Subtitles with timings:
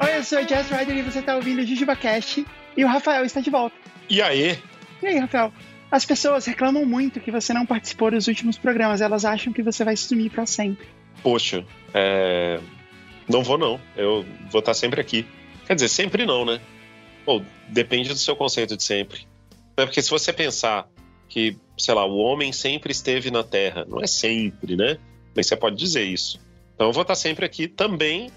[0.00, 3.24] Oi, eu sou o Jazz Rider e você está ouvindo o JujubaCast e o Rafael
[3.24, 3.74] está de volta.
[4.08, 4.56] E aí?
[5.02, 5.52] E aí, Rafael?
[5.90, 9.84] As pessoas reclamam muito que você não participou dos últimos programas, elas acham que você
[9.84, 10.86] vai sumir para sempre.
[11.20, 12.60] Poxa, é...
[13.28, 13.80] não vou não.
[13.96, 15.26] Eu vou estar sempre aqui.
[15.66, 16.60] Quer dizer, sempre não, né?
[17.24, 19.28] Pô, depende do seu conceito de sempre.
[19.82, 20.88] É porque se você pensar
[21.28, 24.98] que, sei lá, o homem sempre esteve na Terra, não é sempre, né?
[25.34, 26.40] Mas você pode dizer isso.
[26.74, 28.30] Então eu vou estar sempre aqui também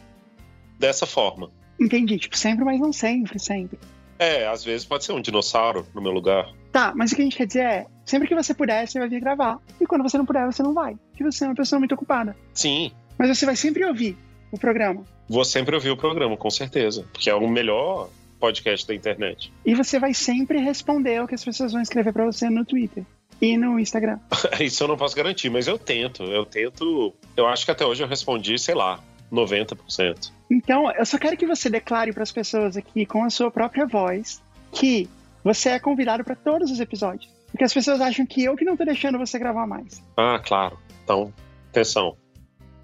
[0.79, 1.49] dessa forma.
[1.79, 3.79] Entendi, tipo, sempre, mas não sempre, sempre.
[4.19, 6.53] É, às vezes pode ser um dinossauro no meu lugar.
[6.71, 9.09] Tá, mas o que a gente quer dizer é, sempre que você puder, você vai
[9.09, 9.59] vir gravar.
[9.81, 10.95] E quando você não puder, você não vai.
[11.09, 12.35] Porque você é uma pessoa muito ocupada.
[12.53, 14.15] Sim, Mas você vai sempre ouvir
[14.51, 15.03] o programa.
[15.27, 17.05] vou sempre ouvir o programa, com certeza.
[17.11, 18.09] Porque é o melhor
[18.43, 19.53] podcast da internet.
[19.65, 23.05] E você vai sempre responder o que as pessoas vão escrever pra você no Twitter
[23.41, 24.19] e no Instagram.
[24.59, 26.23] Isso eu não posso garantir, mas eu tento.
[26.23, 27.13] Eu tento.
[27.37, 28.99] Eu acho que até hoje eu respondi, sei lá,
[29.31, 30.33] 90%.
[30.51, 33.85] Então, eu só quero que você declare para as pessoas aqui, com a sua própria
[33.85, 35.07] voz, que
[35.41, 37.31] você é convidado para todos os episódios.
[37.49, 40.03] Porque as pessoas acham que eu que não tô deixando você gravar mais.
[40.17, 40.77] Ah, claro.
[41.01, 41.33] Então,
[41.69, 42.17] atenção.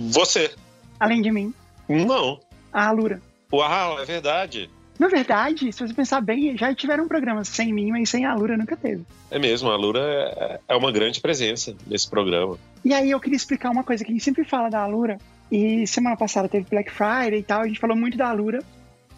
[0.10, 0.54] Você.
[1.00, 1.54] Além de mim,
[1.88, 2.40] Não.
[2.74, 3.22] a Alura.
[3.52, 4.70] Uau, é verdade.
[5.00, 8.58] Na verdade, se você pensar bem, já tiveram programas sem mim, mas sem a Alura
[8.58, 9.04] nunca teve.
[9.30, 12.58] É mesmo, a Lura é, é uma grande presença nesse programa.
[12.84, 15.18] E aí eu queria explicar uma coisa que a gente sempre fala da Alura.
[15.52, 18.60] E semana passada teve Black Friday e tal, a gente falou muito da Alura.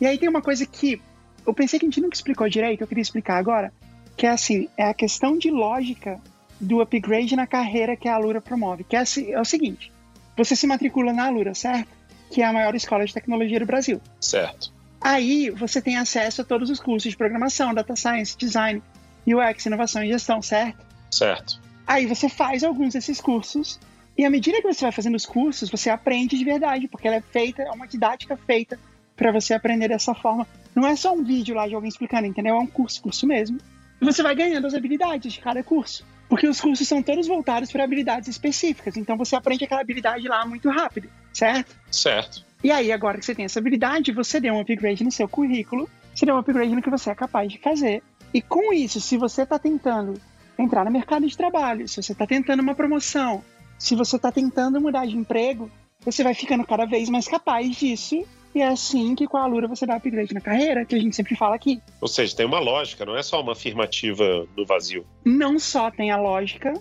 [0.02, 1.02] E aí tem uma coisa que
[1.48, 3.72] eu pensei que a gente nunca explicou direito, eu queria explicar agora,
[4.18, 6.20] que é assim, é a questão de lógica
[6.60, 8.84] do upgrade na carreira que a Alura promove.
[8.84, 9.92] Que é, assim- é o seguinte,
[10.40, 11.90] você se matricula na Alura, certo?
[12.32, 14.02] Que é a maior escola de tecnologia do Brasil.
[14.22, 14.72] Certo.
[15.02, 18.82] Aí você tem acesso a todos os cursos de programação, data science, design,
[19.28, 20.86] UX, inovação e gestão, certo?
[21.12, 21.60] Certo.
[21.86, 23.80] Aí você faz alguns desses cursos
[24.18, 27.18] e à medida que você vai fazendo os cursos, você aprende de verdade, porque ela
[27.18, 28.80] é feita, é uma didática feita
[29.16, 30.48] para você aprender dessa forma.
[30.76, 32.56] Não é só um vídeo lá de alguém explicando, entendeu?
[32.56, 33.58] É um curso, curso mesmo.
[34.02, 36.06] E você vai ganhando as habilidades de cada curso.
[36.30, 38.96] Porque os cursos são todos voltados para habilidades específicas.
[38.96, 41.76] Então você aprende aquela habilidade lá muito rápido, certo?
[41.92, 42.46] Certo.
[42.64, 45.90] E aí, agora que você tem essa habilidade, você deu um upgrade no seu currículo,
[46.14, 48.04] você deu um upgrade no que você é capaz de fazer.
[48.34, 50.22] E com isso, se você está tentando
[50.58, 53.44] entrar no mercado de trabalho, se você está tentando uma promoção,
[53.78, 55.72] se você está tentando mudar de emprego,
[56.04, 58.24] você vai ficando cada vez mais capaz disso.
[58.54, 61.16] E é assim que com a Alura você dá upgrade na carreira, que a gente
[61.16, 61.82] sempre fala aqui.
[62.02, 65.06] Ou seja, tem uma lógica, não é só uma afirmativa no vazio.
[65.24, 66.74] Não só tem a lógica,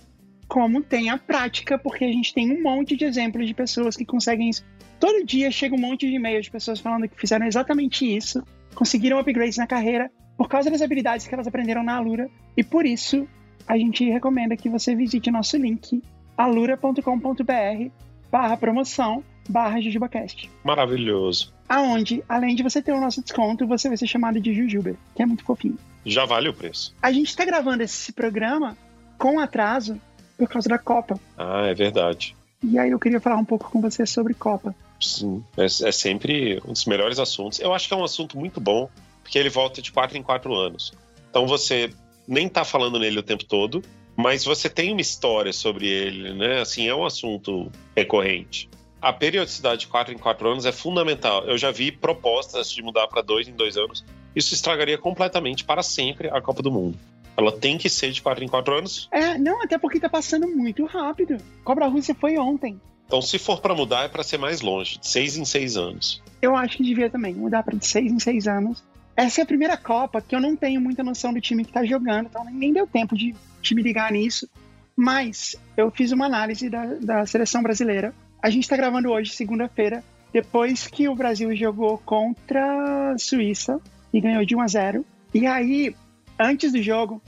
[0.48, 4.04] como tem a prática, porque a gente tem um monte de exemplos de pessoas que
[4.04, 4.64] conseguem isso.
[4.98, 8.42] Todo dia chega um monte de e-mails de pessoas falando que fizeram exatamente isso,
[8.74, 12.30] conseguiram upgrades na carreira por causa das habilidades que elas aprenderam na Alura.
[12.56, 13.28] E por isso,
[13.66, 16.02] a gente recomenda que você visite nosso link
[16.36, 17.90] alura.com.br
[18.30, 20.50] barra promoção barra jujubacast.
[20.64, 21.57] Maravilhoso.
[21.68, 25.22] Aonde, além de você ter o nosso desconto, você vai ser chamado de Jujuber, que
[25.22, 25.78] é muito fofinho.
[26.04, 26.94] Já vale o preço.
[27.02, 28.76] A gente está gravando esse programa
[29.18, 30.00] com atraso
[30.38, 31.20] por causa da Copa.
[31.36, 32.34] Ah, é verdade.
[32.62, 34.74] E aí eu queria falar um pouco com você sobre Copa.
[35.00, 37.60] Sim, é, é sempre um dos melhores assuntos.
[37.60, 38.88] Eu acho que é um assunto muito bom,
[39.22, 40.92] porque ele volta de quatro em quatro anos.
[41.30, 41.90] Então você
[42.26, 43.82] nem tá falando nele o tempo todo,
[44.16, 46.60] mas você tem uma história sobre ele, né?
[46.60, 48.68] Assim, é um assunto recorrente.
[49.00, 51.44] A periodicidade de quatro em quatro anos é fundamental.
[51.44, 54.04] Eu já vi propostas de mudar para dois em dois anos.
[54.34, 56.98] Isso estragaria completamente para sempre a Copa do Mundo.
[57.36, 59.08] Ela tem que ser de quatro em quatro anos.
[59.12, 61.36] É, não, até porque tá passando muito rápido.
[61.62, 62.80] Cobra Rússia foi ontem.
[63.06, 66.20] Então, se for para mudar, é para ser mais longe, de seis em seis anos.
[66.42, 68.82] Eu acho que devia também mudar para de seis em seis anos.
[69.16, 71.84] Essa é a primeira Copa que eu não tenho muita noção do time que tá
[71.84, 74.48] jogando, então nem deu tempo de, de me ligar nisso.
[74.96, 78.12] Mas eu fiz uma análise da, da seleção brasileira.
[78.42, 80.02] A gente tá gravando hoje, segunda-feira,
[80.32, 83.80] depois que o Brasil jogou contra a Suíça
[84.12, 85.06] e ganhou de 1 a 0.
[85.34, 85.94] E aí,
[86.38, 87.20] antes do jogo,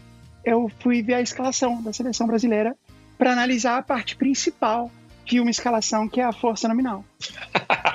[0.45, 2.77] eu fui ver a escalação da seleção brasileira
[3.19, 4.91] para analisar a parte principal
[5.25, 7.05] de uma escalação que é a força nominal.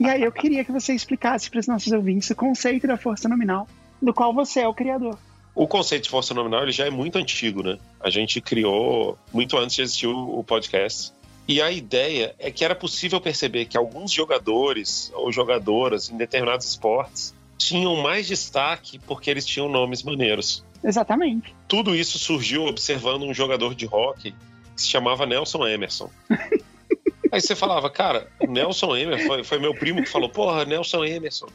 [0.00, 3.28] E aí eu queria que você explicasse para os nossos ouvintes o conceito da força
[3.28, 3.68] nominal
[4.00, 5.16] do qual você é o criador.
[5.54, 7.78] O conceito de força nominal ele já é muito antigo, né?
[8.00, 11.12] A gente criou muito antes de existir o podcast.
[11.46, 16.66] E a ideia é que era possível perceber que alguns jogadores ou jogadoras em determinados
[16.66, 20.64] esportes tinham mais destaque porque eles tinham nomes maneiros.
[20.82, 21.54] Exatamente.
[21.68, 24.32] Tudo isso surgiu observando um jogador de hockey
[24.74, 26.10] que se chamava Nelson Emerson.
[27.30, 31.46] Aí você falava, cara, Nelson Emerson, foi, foi meu primo que falou, porra, Nelson Emerson,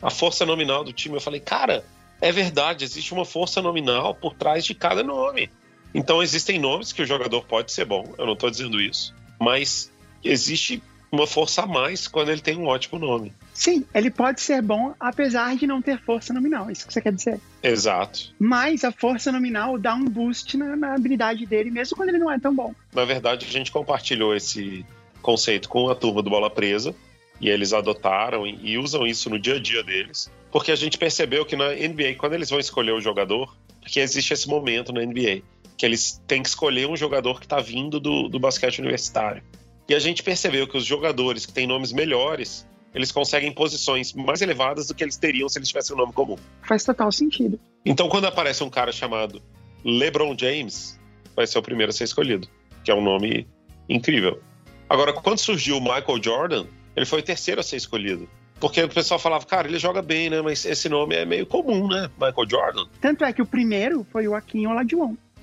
[0.00, 1.16] a força nominal do time.
[1.16, 1.84] Eu falei, cara,
[2.20, 5.50] é verdade, existe uma força nominal por trás de cada nome.
[5.94, 9.90] Então existem nomes que o jogador pode ser bom, eu não estou dizendo isso, mas
[10.24, 13.32] existe uma força a mais quando ele tem um ótimo nome.
[13.54, 17.12] Sim, ele pode ser bom apesar de não ter força nominal, isso que você quer
[17.12, 17.40] dizer.
[17.62, 18.34] Exato.
[18.38, 22.30] Mas a força nominal dá um boost na, na habilidade dele, mesmo quando ele não
[22.30, 22.74] é tão bom.
[22.92, 24.84] Na verdade, a gente compartilhou esse
[25.22, 26.94] conceito com a turma do Bola Presa
[27.40, 31.44] e eles adotaram e usam isso no dia a dia deles, porque a gente percebeu
[31.44, 35.42] que na NBA, quando eles vão escolher o jogador, porque existe esse momento na NBA,
[35.76, 39.42] que eles têm que escolher um jogador que está vindo do, do basquete universitário.
[39.88, 44.40] E a gente percebeu que os jogadores que têm nomes melhores, eles conseguem posições mais
[44.40, 46.36] elevadas do que eles teriam se eles tivessem um nome comum.
[46.62, 47.60] Faz total sentido.
[47.84, 49.40] Então, quando aparece um cara chamado
[49.84, 50.98] LeBron James,
[51.36, 52.48] vai ser o primeiro a ser escolhido,
[52.82, 53.46] que é um nome
[53.88, 54.40] incrível.
[54.88, 58.28] Agora, quando surgiu o Michael Jordan, ele foi o terceiro a ser escolhido.
[58.58, 60.40] Porque o pessoal falava, cara, ele joga bem, né?
[60.40, 62.10] Mas esse nome é meio comum, né?
[62.14, 62.86] Michael Jordan.
[63.00, 64.66] Tanto é que o primeiro foi o Akin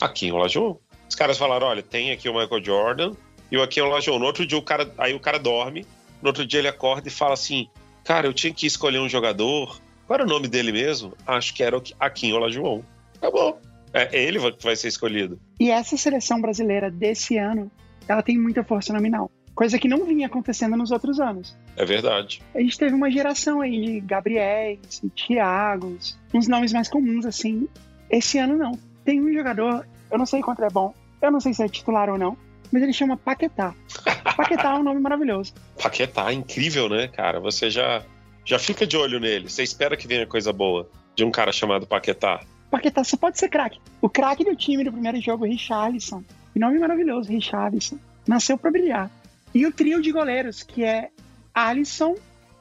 [0.03, 0.09] Olajuwon.
[0.09, 0.77] Akin Olajuwon.
[1.09, 3.13] Os caras falaram, olha, tem aqui o Michael Jordan,
[3.51, 4.19] e o Akin Olajuwon.
[4.19, 5.85] No outro dia, o cara, aí o cara dorme,
[6.21, 7.67] no outro dia ele acorda e fala assim,
[8.03, 9.79] cara, eu tinha que escolher um jogador.
[10.07, 11.13] Qual era o nome dele mesmo?
[11.25, 12.81] Acho que era o Akin Olajuwon.
[13.17, 13.59] Acabou.
[13.93, 15.39] É, é ele que vai ser escolhido.
[15.59, 17.71] E essa seleção brasileira desse ano,
[18.07, 19.29] ela tem muita força nominal.
[19.53, 21.55] Coisa que não vinha acontecendo nos outros anos.
[21.77, 22.41] É verdade.
[22.55, 27.67] A gente teve uma geração aí de Gabriéis, Thiagos, uns nomes mais comuns assim.
[28.09, 28.79] Esse ano não.
[29.05, 32.07] Tem um jogador, eu não sei quanto é bom, eu não sei se é titular
[32.07, 32.37] ou não,
[32.71, 33.73] mas ele chama Paquetá.
[34.37, 35.55] Paquetá é um nome maravilhoso.
[35.81, 37.39] Paquetá, incrível, né, cara?
[37.39, 38.03] Você já,
[38.45, 39.49] já fica de olho nele.
[39.49, 42.41] Você espera que venha coisa boa de um cara chamado Paquetá.
[42.69, 43.79] Paquetá, você pode ser craque.
[43.99, 46.23] O craque do time do primeiro jogo, Richarlison.
[46.53, 47.97] Que nome maravilhoso, Richarlison.
[48.27, 49.09] Nasceu para brilhar.
[49.51, 51.09] E o trio de goleiros, que é
[51.55, 52.15] Alisson,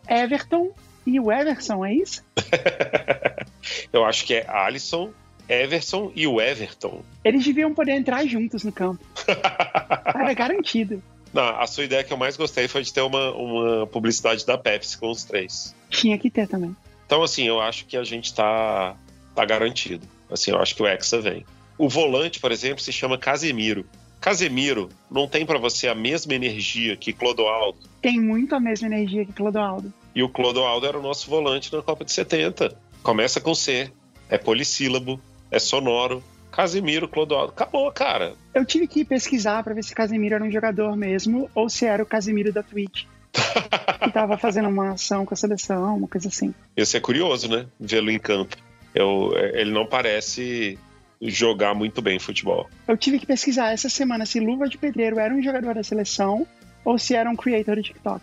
[0.09, 0.71] Everton
[1.07, 2.25] e o Everson, é isso?
[3.93, 5.11] Eu acho que é Alisson,
[5.49, 7.03] Everson e o Everton.
[7.25, 9.05] Eles deviam poder entrar juntos no campo.
[9.27, 11.03] Era garantido.
[11.33, 14.59] Não, a sua ideia que eu mais gostei foi de ter uma, uma publicidade da
[14.59, 15.75] Pepsi com os três.
[15.89, 16.77] Tinha que ter também.
[17.07, 18.97] Então, assim, eu acho que a gente tá,
[19.35, 20.07] tá garantido.
[20.31, 21.45] Assim, eu acho que o Hexa vem.
[21.79, 23.87] O volante, por exemplo, se chama Casemiro.
[24.21, 27.79] Casemiro não tem para você a mesma energia que Clodoaldo?
[28.01, 29.93] Tem muito a mesma energia que Clodoaldo.
[30.15, 32.77] E o Clodoaldo era o nosso volante na Copa de 70.
[33.03, 33.91] Começa com C,
[34.29, 35.21] é polissílabo,
[35.53, 36.25] é sonoro.
[36.51, 38.35] Casemiro, Clodoaldo, acabou, cara.
[38.53, 42.03] Eu tive que pesquisar para ver se Casemiro era um jogador mesmo ou se era
[42.03, 43.05] o Casemiro da Twitch.
[43.33, 46.55] que tava fazendo uma ação com a seleção, uma coisa assim.
[46.77, 47.67] Isso é curioso, né?
[47.81, 48.57] Vê-lo em campo.
[48.95, 50.79] Eu, ele não parece
[51.23, 52.69] jogar muito bem futebol.
[52.87, 56.47] Eu tive que pesquisar essa semana se Luva de Pedreiro era um jogador da seleção
[56.85, 58.21] ou se era um creator de TikTok.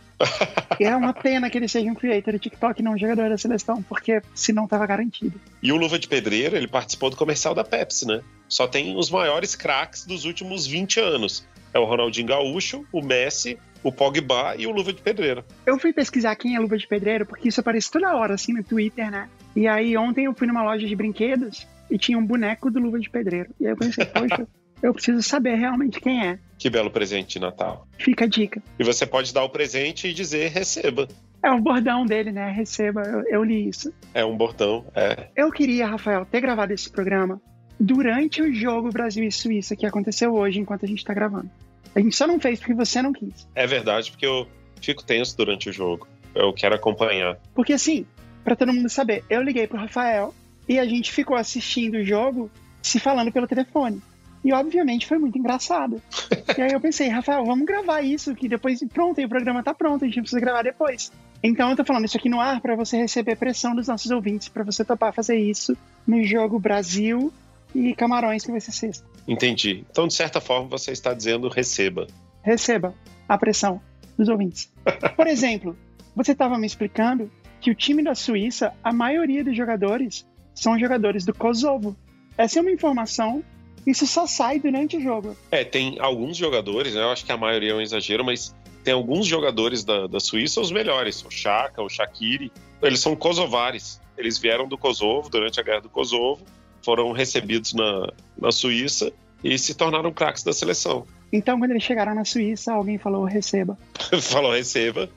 [0.80, 3.30] e é uma pena que ele seja um creator de TikTok e não um jogador
[3.30, 5.40] da seleção, porque se não estava garantido.
[5.62, 8.22] E o Luva de Pedreiro, ele participou do comercial da Pepsi, né?
[8.48, 11.48] Só tem os maiores craques dos últimos 20 anos.
[11.74, 15.44] É o Ronaldinho Gaúcho, o Messi, o Pogba e o Luva de Pedreiro.
[15.66, 18.64] Eu fui pesquisar quem é Luva de Pedreiro, porque isso aparece toda hora, assim, no
[18.64, 19.30] Twitter, né?
[19.56, 23.00] E aí ontem eu fui numa loja de brinquedos e tinha um boneco do Luva
[23.00, 23.50] de Pedreiro.
[23.60, 24.48] E aí eu pensei, poxa,
[24.82, 26.40] eu preciso saber realmente quem é.
[26.58, 27.88] Que belo presente de Natal.
[27.98, 28.62] Fica a dica.
[28.78, 31.08] E você pode dar o presente e dizer receba.
[31.44, 32.52] É um bordão dele, né?
[32.52, 33.94] Receba, eu, eu li isso.
[34.14, 35.28] É um bordão, é.
[35.36, 37.42] Eu queria, Rafael, ter gravado esse programa
[37.80, 41.50] durante o jogo Brasil e Suíça que aconteceu hoje enquanto a gente tá gravando.
[41.96, 43.48] A gente só não fez porque você não quis.
[43.56, 44.48] É verdade, porque eu
[44.82, 46.08] fico tenso durante o jogo.
[46.36, 47.38] Eu quero acompanhar.
[47.56, 48.06] Porque assim,
[48.44, 50.34] para todo mundo saber, eu liguei pro Rafael
[50.68, 54.02] e a gente ficou assistindo o jogo se falando pelo telefone.
[54.44, 56.02] E obviamente foi muito engraçado.
[56.58, 59.74] e aí eu pensei, Rafael, vamos gravar isso, que depois pronto, aí o programa tá
[59.74, 61.12] pronto, a gente precisa gravar depois.
[61.42, 64.50] Então eu tô falando isso aqui no ar para você receber pressão dos nossos ouvintes,
[64.50, 67.32] para você topar fazer isso no jogo Brasil
[67.74, 69.06] e Camarões, que vai ser sexta.
[69.28, 69.86] Entendi.
[69.92, 72.08] Então, de certa forma, você está dizendo receba.
[72.42, 72.96] Receba
[73.28, 73.82] a pressão
[74.18, 74.72] dos ouvintes.
[75.16, 75.78] Por exemplo,
[76.16, 77.32] você estava me explicando
[77.62, 81.96] que o time da Suíça, a maioria dos jogadores são jogadores do Kosovo.
[82.38, 83.44] Essa é uma informação
[83.90, 85.36] isso só sai durante o jogo.
[85.50, 88.94] É, tem alguns jogadores, né, eu acho que a maioria é um exagero, mas tem
[88.94, 94.00] alguns jogadores da, da Suíça os melhores, o Chaka, o Shaqiri, Eles são kosovares.
[94.18, 96.44] Eles vieram do Kosovo durante a guerra do Kosovo,
[96.84, 99.12] foram recebidos na, na Suíça
[99.44, 101.06] e se tornaram craques da seleção.
[101.32, 103.78] Então, quando eles chegaram na Suíça, alguém falou receba.
[104.22, 105.10] falou receba.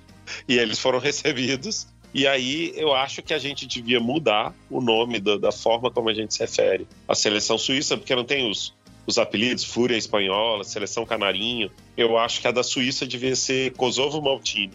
[0.49, 1.87] E eles foram recebidos.
[2.14, 6.11] E aí eu acho que a gente devia mudar o nome da, da forma como
[6.11, 8.75] a gente se refere à seleção suíça, porque não tem os,
[9.07, 11.71] os apelidos Fúria Espanhola, Seleção Canarinho.
[11.97, 14.75] Eu acho que a da Suíça devia ser Kosovo Maltini.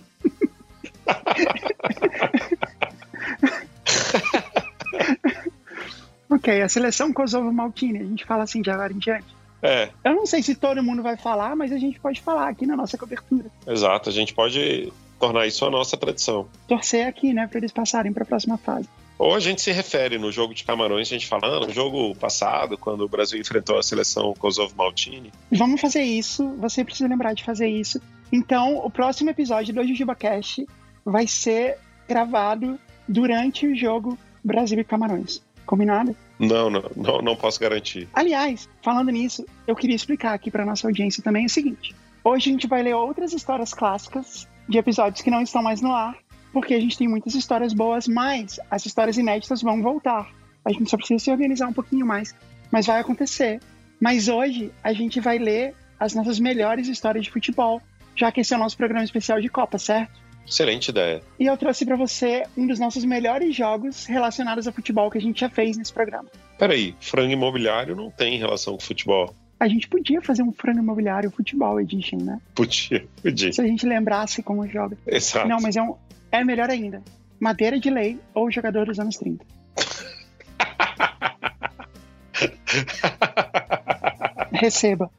[6.30, 9.38] ok, a seleção Kosovo Maltini, a gente fala assim de agora em diante.
[9.62, 9.90] É.
[10.04, 12.76] Eu não sei se todo mundo vai falar, mas a gente pode falar aqui na
[12.76, 13.46] nossa cobertura.
[13.66, 16.48] Exato, a gente pode tornar isso a nossa tradição.
[16.68, 18.88] Torcer aqui, né, para eles passarem para a próxima fase.
[19.18, 22.16] Ou a gente se refere no jogo de Camarões, a gente fala, ah, no jogo
[22.16, 25.32] passado, quando o Brasil enfrentou a seleção Kosovo Maltini.
[25.52, 28.00] Vamos fazer isso, você precisa lembrar de fazer isso.
[28.32, 30.68] Então, o próximo episódio do Jujuba Cast
[31.04, 35.42] vai ser gravado durante o jogo Brasil e Camarões.
[35.66, 36.16] Combinado?
[36.40, 38.08] Não, não, não, não posso garantir.
[38.14, 41.94] Aliás, falando nisso, eu queria explicar aqui para nossa audiência também o seguinte:
[42.24, 45.92] hoje a gente vai ler outras histórias clássicas de episódios que não estão mais no
[45.92, 46.16] ar,
[46.52, 50.30] porque a gente tem muitas histórias boas, mas as histórias inéditas vão voltar.
[50.66, 52.36] A gente só precisa se organizar um pouquinho mais,
[52.72, 53.60] mas vai acontecer.
[54.00, 57.82] Mas hoje a gente vai ler as nossas melhores histórias de futebol,
[58.16, 60.28] já que esse é o nosso programa especial de Copa, certo?
[60.48, 61.22] Excelente ideia.
[61.40, 65.22] E eu trouxe para você um dos nossos melhores jogos relacionados a futebol que a
[65.22, 66.30] gente já fez nesse programa.
[66.58, 69.36] Peraí, frango imobiliário não tem relação com futebol.
[69.60, 72.40] A gente podia fazer um frango imobiliário futebol edition, né?
[72.54, 73.52] Podia, podia.
[73.52, 74.96] Se a gente lembrasse como joga.
[75.08, 75.48] Exato.
[75.48, 75.96] Não, mas é, um,
[76.32, 77.02] é melhor ainda.
[77.40, 79.44] Madeira de lei ou jogador dos anos 30.
[84.52, 85.10] Receba.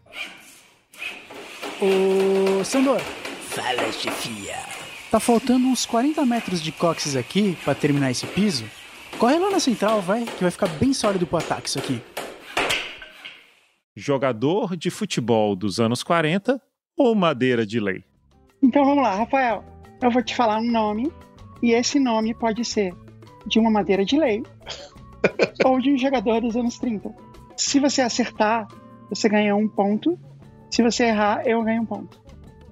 [1.80, 3.00] Ô, Sandor.
[3.00, 4.56] Fala, chefia.
[5.10, 8.64] Tá faltando uns 40 metros de cóccix aqui para terminar esse piso.
[9.18, 12.00] Corre lá na central, vai, que vai ficar bem sólido pro ataque isso aqui.
[13.98, 16.62] Jogador de futebol dos anos 40
[16.96, 18.04] ou madeira de lei?
[18.62, 19.64] Então vamos lá, Rafael.
[20.00, 21.12] Eu vou te falar um nome
[21.60, 22.94] e esse nome pode ser
[23.44, 24.44] de uma madeira de lei
[25.66, 27.12] ou de um jogador dos anos 30.
[27.56, 28.68] Se você acertar,
[29.10, 30.16] você ganha um ponto.
[30.70, 32.20] Se você errar, eu ganho um ponto.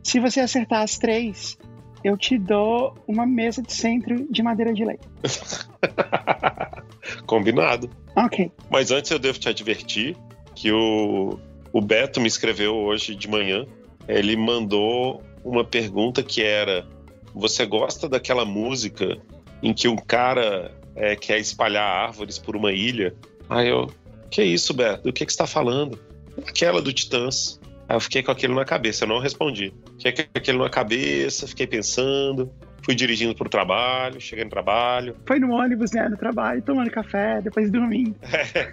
[0.05, 1.59] Se você acertar as três,
[2.05, 5.01] eu te dou uma mesa de centro de madeira de lei.
[7.27, 7.91] Combinado.
[8.15, 8.53] Ok.
[8.71, 10.17] Mas antes eu devo te advertir
[10.57, 11.39] que o,
[11.73, 13.67] o Beto me escreveu hoje de manhã.
[14.09, 16.85] Ele mandou uma pergunta que era:
[17.33, 19.19] Você gosta daquela música
[19.63, 23.15] em que um cara é, quer espalhar árvores por uma ilha?
[23.49, 23.93] Aí eu,
[24.31, 25.05] que isso, Beto?
[25.05, 26.01] Do que, que você está falando?
[26.47, 27.61] Aquela do Titãs.
[27.89, 29.73] Aí eu fiquei com aquilo na cabeça, eu não respondi.
[30.03, 32.51] Fiquei com aquilo na cabeça, fiquei pensando,
[32.87, 35.17] fui dirigindo pro trabalho, cheguei no trabalho.
[35.27, 38.15] Foi no ônibus, né, no trabalho, tomando café, depois dormindo.
[38.33, 38.73] É,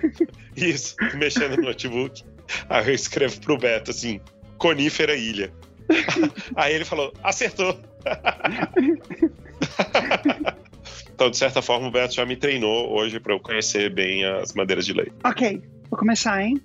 [0.55, 2.23] isso, mexendo no notebook.
[2.69, 4.21] Aí eu escrevo pro Beto assim,
[4.59, 5.51] conífera ilha.
[6.55, 7.75] Aí ele falou, acertou.
[11.11, 14.53] então, de certa forma, o Beto já me treinou hoje para eu conhecer bem as
[14.53, 15.11] madeiras de lei.
[15.23, 16.61] Ok, vou começar, hein?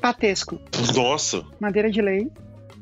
[0.00, 0.60] Patesco.
[0.92, 1.44] Nossa!
[1.60, 2.28] Madeira de lei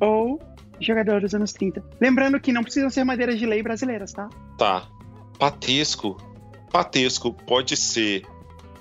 [0.00, 0.40] ou
[0.80, 1.82] jogador dos anos 30.
[2.00, 4.28] Lembrando que não precisam ser madeiras de lei brasileiras, tá?
[4.56, 4.88] Tá.
[5.38, 6.16] Patesco.
[6.70, 8.22] Patesco pode ser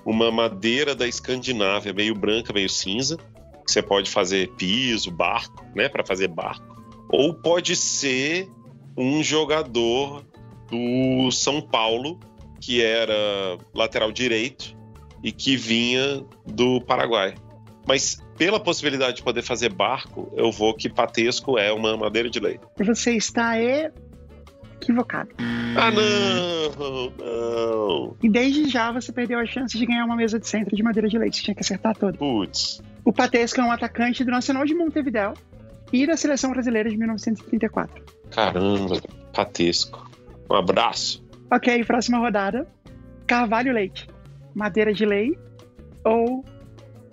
[0.04, 5.88] uma madeira da Escandinávia, meio branca, meio cinza, que você pode fazer piso, barco, né,
[5.88, 6.64] para fazer barco.
[7.10, 8.48] Ou pode ser
[8.96, 10.24] um jogador
[10.70, 12.18] do São Paulo
[12.60, 14.76] que era lateral direito
[15.22, 17.34] e que vinha do Paraguai.
[17.86, 22.38] Mas pela possibilidade de poder fazer barco, eu vou que patesco é uma madeira de
[22.38, 22.60] lei.
[22.78, 25.30] Você está equivocado.
[25.76, 27.12] Ah, não!
[27.18, 28.16] Não!
[28.22, 31.08] E desde já você perdeu a chance de ganhar uma mesa de centro de madeira
[31.08, 31.38] de leite.
[31.38, 32.16] Você tinha que acertar todo.
[32.16, 32.80] Putz.
[33.04, 35.34] O Patesco é um atacante do Nacional de Montevidéu
[35.92, 38.04] e da Seleção Brasileira de 1934.
[38.30, 39.00] Caramba,
[39.32, 40.08] patesco.
[40.50, 41.24] Um abraço.
[41.50, 42.68] Ok, próxima rodada.
[43.26, 44.06] Carvalho Leite.
[44.54, 45.38] Madeira de lei
[46.04, 46.44] ou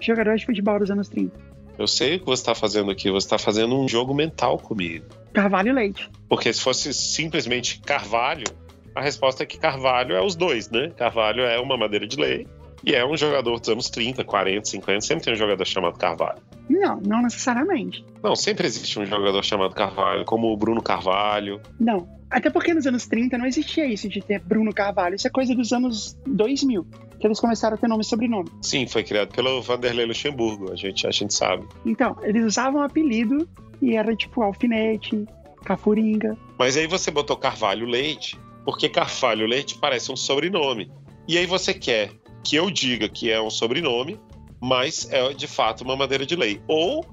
[0.05, 1.55] jogador de futebol dos anos 30.
[1.77, 3.11] Eu sei o que você está fazendo aqui.
[3.11, 5.05] Você está fazendo um jogo mental comigo.
[5.33, 6.09] Carvalho Leite.
[6.29, 8.45] Porque se fosse simplesmente Carvalho,
[8.93, 10.91] a resposta é que Carvalho é os dois, né?
[10.95, 12.47] Carvalho é uma madeira de lei
[12.85, 15.01] e é um jogador dos anos 30, 40, 50.
[15.01, 16.39] Sempre tem um jogador chamado Carvalho.
[16.69, 18.05] Não, não necessariamente.
[18.23, 21.59] Não, sempre existe um jogador chamado Carvalho, como o Bruno Carvalho.
[21.79, 22.07] Não.
[22.29, 25.15] Até porque nos anos 30 não existia isso de ter Bruno Carvalho.
[25.15, 26.85] Isso é coisa dos anos 2000,
[27.19, 28.49] que eles começaram a ter nome e sobrenome.
[28.61, 31.65] Sim, foi criado pelo Vanderlei Luxemburgo, a gente, a gente sabe.
[31.85, 33.47] Então, eles usavam apelido
[33.81, 35.25] e era tipo alfinete,
[35.63, 36.37] cafuringa.
[36.57, 40.91] Mas aí você botou Carvalho Leite porque Carvalho Leite parece um sobrenome.
[41.27, 42.11] E aí você quer
[42.43, 44.19] que eu diga que é um sobrenome,
[44.59, 46.61] mas é de fato uma madeira de lei.
[46.67, 47.05] Ou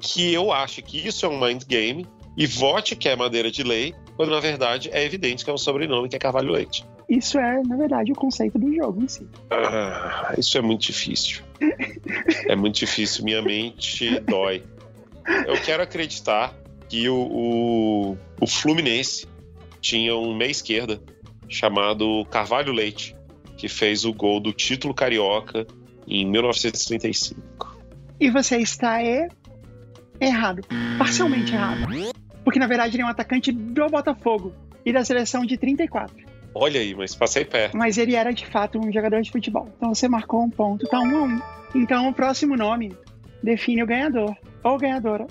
[0.00, 3.62] que eu ache que isso é um mind game e vote que é madeira de
[3.62, 6.86] lei, quando na verdade é evidente que é um sobrenome que é Carvalho Leite.
[7.10, 9.26] Isso é, na verdade, o conceito do jogo em si.
[9.50, 11.42] Ah, isso é muito difícil.
[12.46, 14.62] É muito difícil, minha mente dói.
[15.44, 16.54] Eu quero acreditar
[16.88, 19.26] que o, o, o Fluminense
[19.80, 21.02] tinha um meia esquerda
[21.48, 23.16] chamado Carvalho Leite,
[23.56, 25.66] que fez o gol do título carioca
[26.06, 27.76] em 1935.
[28.20, 29.26] E você está é...
[30.20, 30.62] errado.
[30.96, 31.88] Parcialmente errado.
[32.44, 34.54] Porque na verdade ele é um atacante do Botafogo
[34.86, 36.29] e da seleção de 34.
[36.54, 37.76] Olha aí, mas passei perto.
[37.76, 39.68] Mas ele era de fato um jogador de futebol.
[39.76, 41.40] Então você marcou um ponto, tá um a um.
[41.74, 42.96] Então o próximo nome
[43.42, 45.26] define o ganhador ou ganhadora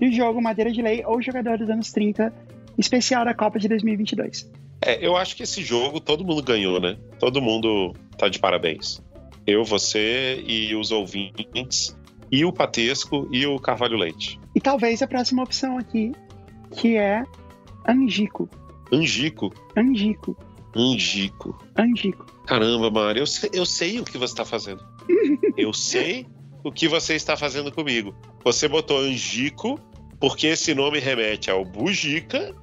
[0.00, 2.32] do jogo Madeira de Lei ou jogador dos anos 30,
[2.78, 4.50] especial da Copa de 2022.
[4.80, 6.96] É, eu acho que esse jogo todo mundo ganhou, né?
[7.18, 9.00] Todo mundo tá de parabéns.
[9.46, 11.96] Eu, você e os ouvintes,
[12.30, 14.40] e o Patesco e o Carvalho Leite.
[14.54, 16.12] E talvez a próxima opção aqui,
[16.72, 17.22] que é
[17.86, 18.48] Angico.
[18.92, 19.52] Angico?
[19.76, 20.36] Angico.
[20.76, 21.58] Angico.
[21.76, 22.26] Angico.
[22.46, 24.84] Caramba, Mário, eu sei, eu sei o que você está fazendo.
[25.56, 26.26] eu sei
[26.62, 28.14] o que você está fazendo comigo.
[28.44, 29.78] Você botou Angico
[30.18, 32.54] porque esse nome remete ao Bujica,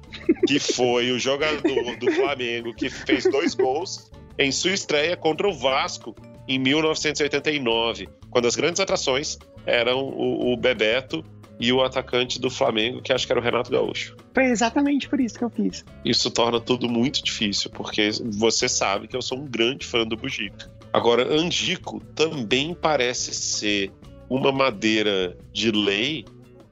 [0.46, 5.52] que foi o jogador do Flamengo que fez dois gols em sua estreia contra o
[5.52, 6.14] Vasco
[6.48, 11.24] em 1989, quando as grandes atrações eram o, o Bebeto
[11.62, 14.16] e o atacante do Flamengo, que acho que era o Renato Gaúcho.
[14.34, 15.84] Foi exatamente por isso que eu fiz.
[16.04, 20.16] Isso torna tudo muito difícil, porque você sabe que eu sou um grande fã do
[20.16, 20.68] Bujica.
[20.92, 23.92] Agora, Angico também parece ser
[24.28, 26.24] uma madeira de lei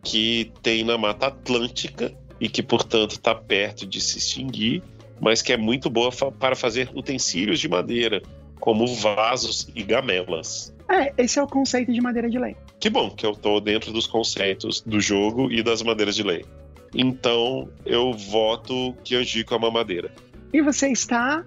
[0.03, 4.83] que tem na Mata Atlântica e que, portanto, está perto de se extinguir,
[5.21, 8.21] mas que é muito boa para fazer utensílios de madeira,
[8.59, 10.75] como vasos e gamelas.
[10.91, 12.57] É, esse é o conceito de madeira de lei.
[12.81, 16.45] Que bom que eu estou dentro dos conceitos do jogo e das madeiras de lei.
[16.93, 20.11] Então, eu voto que Angico é uma madeira.
[20.53, 21.45] E você está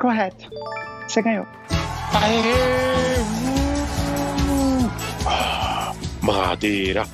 [0.00, 0.50] correto.
[1.06, 1.46] Você ganhou.
[2.12, 3.12] Aê!
[6.20, 7.04] Madeira,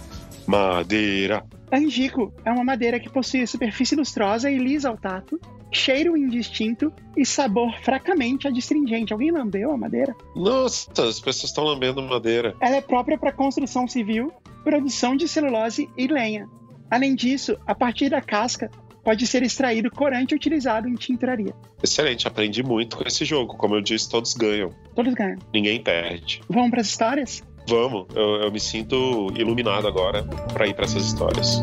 [0.46, 1.44] madeira.
[1.70, 5.38] Angico é uma madeira que possui superfície lustrosa e lisa ao tato,
[5.72, 9.12] cheiro indistinto e sabor fracamente adstringente.
[9.12, 10.14] Alguém lambeu a madeira?
[10.34, 12.54] Nossa, as pessoas estão lambendo madeira.
[12.60, 14.32] Ela é própria para construção civil,
[14.64, 16.48] produção de celulose e lenha.
[16.90, 18.70] Além disso, a partir da casca
[19.04, 21.54] pode ser extraído corante utilizado em tinturaria.
[21.82, 23.56] Excelente, aprendi muito com esse jogo.
[23.56, 24.74] Como eu disse, todos ganham.
[24.94, 25.38] Todos ganham.
[25.52, 26.40] Ninguém perde.
[26.48, 27.42] Vamos para as histórias?
[27.66, 31.62] Vamos, eu, eu me sinto iluminado agora para ir para essas histórias.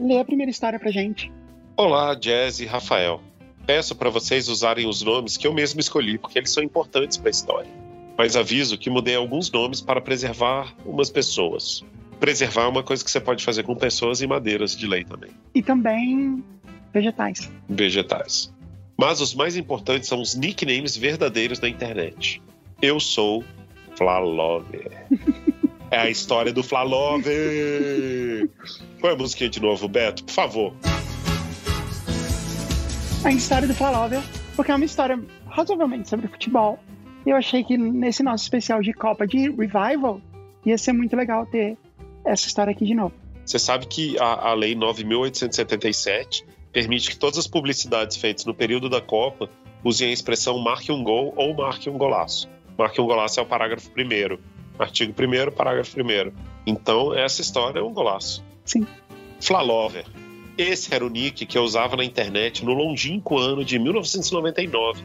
[0.00, 1.30] Lê a primeira história pra gente.
[1.76, 3.20] Olá, Jazz e Rafael.
[3.66, 7.28] Peço para vocês usarem os nomes que eu mesmo escolhi, porque eles são importantes para
[7.28, 7.70] a história.
[8.16, 11.84] Mas aviso que mudei alguns nomes para preservar umas pessoas
[12.20, 15.30] preservar é uma coisa que você pode fazer com pessoas e madeiras de lei também.
[15.54, 16.44] E também
[16.92, 17.50] vegetais.
[17.68, 18.52] Vegetais.
[18.96, 22.42] Mas os mais importantes são os nicknames verdadeiros da internet.
[22.82, 23.42] Eu sou
[23.96, 24.86] Flalove.
[25.90, 28.48] é a história do Flalove.
[29.00, 30.74] Põe a musiquinha de novo, Beto, por favor.
[33.24, 34.18] A história do Flalove,
[34.56, 36.78] porque é uma história razoavelmente sobre futebol.
[37.26, 40.20] Eu achei que nesse nosso especial de Copa de Revival
[40.64, 41.76] ia ser muito legal ter
[42.24, 43.14] essa história aqui de novo.
[43.44, 48.88] Você sabe que a, a Lei 9.877 permite que todas as publicidades feitas no período
[48.88, 49.50] da Copa
[49.84, 52.48] usem a expressão marque um gol ou marque um golaço.
[52.78, 54.40] Marque um golaço é o parágrafo primeiro.
[54.82, 56.32] Artigo 1 parágrafo 1
[56.66, 58.44] Então, essa história é um golaço.
[58.64, 58.86] Sim.
[59.40, 60.04] Flalover.
[60.56, 65.02] Esse era o nick que eu usava na internet no longínquo ano de 1999,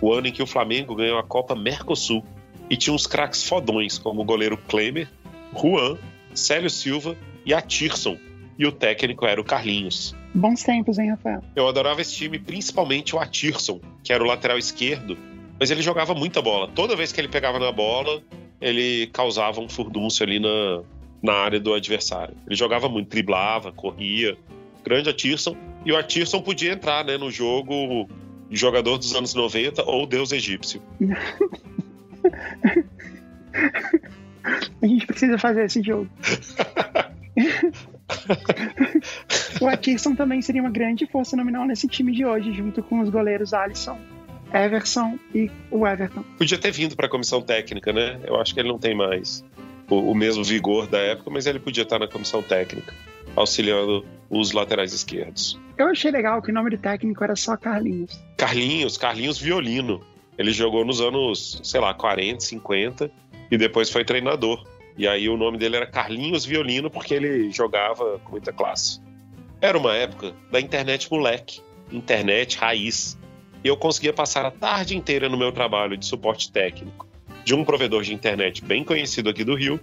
[0.00, 2.24] o ano em que o Flamengo ganhou a Copa Mercosul
[2.68, 5.08] e tinha uns craques fodões, como o goleiro Klemer,
[5.54, 5.96] Juan
[6.36, 8.16] Célio Silva e a Tirson.
[8.58, 10.14] E o técnico era o Carlinhos.
[10.34, 11.42] Bons tempos, hein, Rafael?
[11.54, 15.16] Eu adorava esse time, principalmente o Atirson, que era o lateral esquerdo,
[15.58, 16.68] mas ele jogava muita bola.
[16.68, 18.22] Toda vez que ele pegava na bola,
[18.60, 20.82] ele causava um furdúncio ali na,
[21.22, 22.36] na área do adversário.
[22.46, 24.36] Ele jogava muito, driblava, corria.
[24.84, 25.56] Grande Atirson.
[25.84, 28.08] E o Atirson podia entrar né, no jogo
[28.50, 30.82] jogador dos anos 90 ou Deus egípcio.
[34.80, 36.08] A gente precisa fazer esse jogo.
[39.60, 43.10] o Atkinson também seria uma grande força nominal nesse time de hoje, junto com os
[43.10, 43.98] goleiros Alisson,
[44.64, 46.24] Everson e o Everton.
[46.38, 48.18] Podia ter vindo para a comissão técnica, né?
[48.24, 49.44] Eu acho que ele não tem mais
[49.88, 52.94] o, o, mesmo vigor da época, mas ele podia estar na comissão técnica,
[53.34, 55.58] auxiliando os laterais esquerdos.
[55.76, 58.18] Eu achei legal que o nome do técnico era só Carlinhos.
[58.36, 60.00] Carlinhos, Carlinhos Violino.
[60.38, 63.10] Ele jogou nos anos, sei lá, 40, 50
[63.50, 64.64] e depois foi treinador.
[64.98, 69.00] E aí o nome dele era Carlinhos Violino porque ele jogava com muita classe.
[69.60, 73.18] Era uma época da internet moleque, internet raiz.
[73.64, 77.06] E eu conseguia passar a tarde inteira no meu trabalho de suporte técnico
[77.44, 79.78] de um provedor de internet bem conhecido aqui do Rio,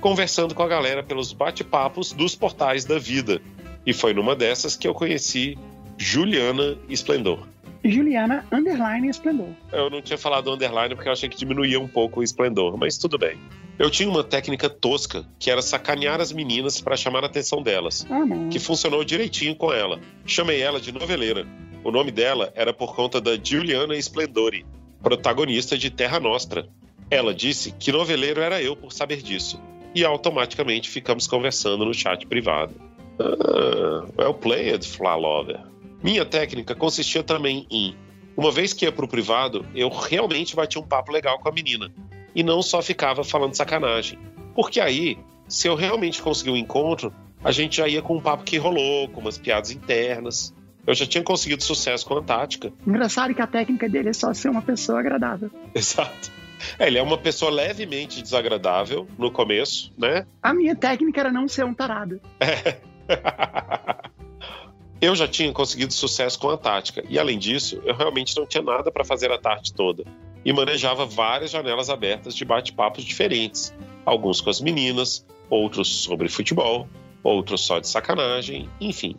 [0.00, 3.42] conversando com a galera pelos bate-papos dos portais da vida.
[3.84, 5.58] E foi numa dessas que eu conheci
[5.96, 7.40] Juliana Esplendor.
[7.84, 9.50] Juliana Underline Esplendor.
[9.72, 12.98] Eu não tinha falado underline porque eu achei que diminuía um pouco o esplendor, mas
[12.98, 13.38] tudo bem.
[13.78, 18.04] Eu tinha uma técnica tosca que era sacanear as meninas para chamar a atenção delas,
[18.10, 20.00] ah, que funcionou direitinho com ela.
[20.26, 21.46] Chamei ela de noveleira.
[21.84, 24.66] O nome dela era por conta da Juliana Esplendori,
[25.00, 26.68] protagonista de Terra Nostra.
[27.08, 29.62] Ela disse que noveleiro era eu por saber disso,
[29.94, 32.74] e automaticamente ficamos conversando no chat privado.
[33.20, 35.60] Ah, well played, Flalover.
[36.02, 37.96] Minha técnica consistia também em,
[38.36, 41.92] uma vez que ia pro privado, eu realmente batia um papo legal com a menina.
[42.34, 44.18] E não só ficava falando sacanagem.
[44.54, 48.44] Porque aí, se eu realmente conseguir um encontro, a gente já ia com um papo
[48.44, 50.54] que rolou, com umas piadas internas.
[50.86, 52.72] Eu já tinha conseguido sucesso com a tática.
[52.86, 55.50] Engraçado que a técnica dele é só ser uma pessoa agradável.
[55.74, 56.30] Exato.
[56.78, 60.26] É, ele é uma pessoa levemente desagradável no começo, né?
[60.42, 62.20] A minha técnica era não ser um tarado.
[62.40, 62.78] É.
[65.00, 68.62] Eu já tinha conseguido sucesso com a tática, e além disso, eu realmente não tinha
[68.62, 70.04] nada para fazer a tarde toda,
[70.44, 73.72] e manejava várias janelas abertas de bate-papos diferentes,
[74.04, 76.88] alguns com as meninas, outros sobre futebol,
[77.22, 79.14] outros só de sacanagem, enfim.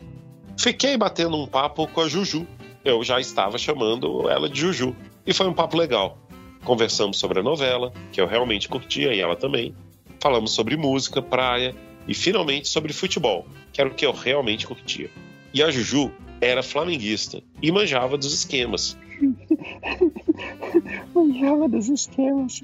[0.58, 2.46] Fiquei batendo um papo com a Juju.
[2.84, 4.94] Eu já estava chamando ela de Juju,
[5.26, 6.18] e foi um papo legal.
[6.65, 9.74] Conversamos sobre a novela, que eu realmente curtia e ela também.
[10.20, 11.74] Falamos sobre música, praia
[12.06, 15.10] e finalmente sobre futebol, que era o que eu realmente curtia.
[15.54, 18.98] E a Juju era flamenguista e manjava dos esquemas.
[21.14, 22.62] manjava dos esquemas.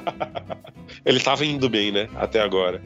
[1.04, 2.08] Ele estava indo bem, né?
[2.16, 2.82] Até agora.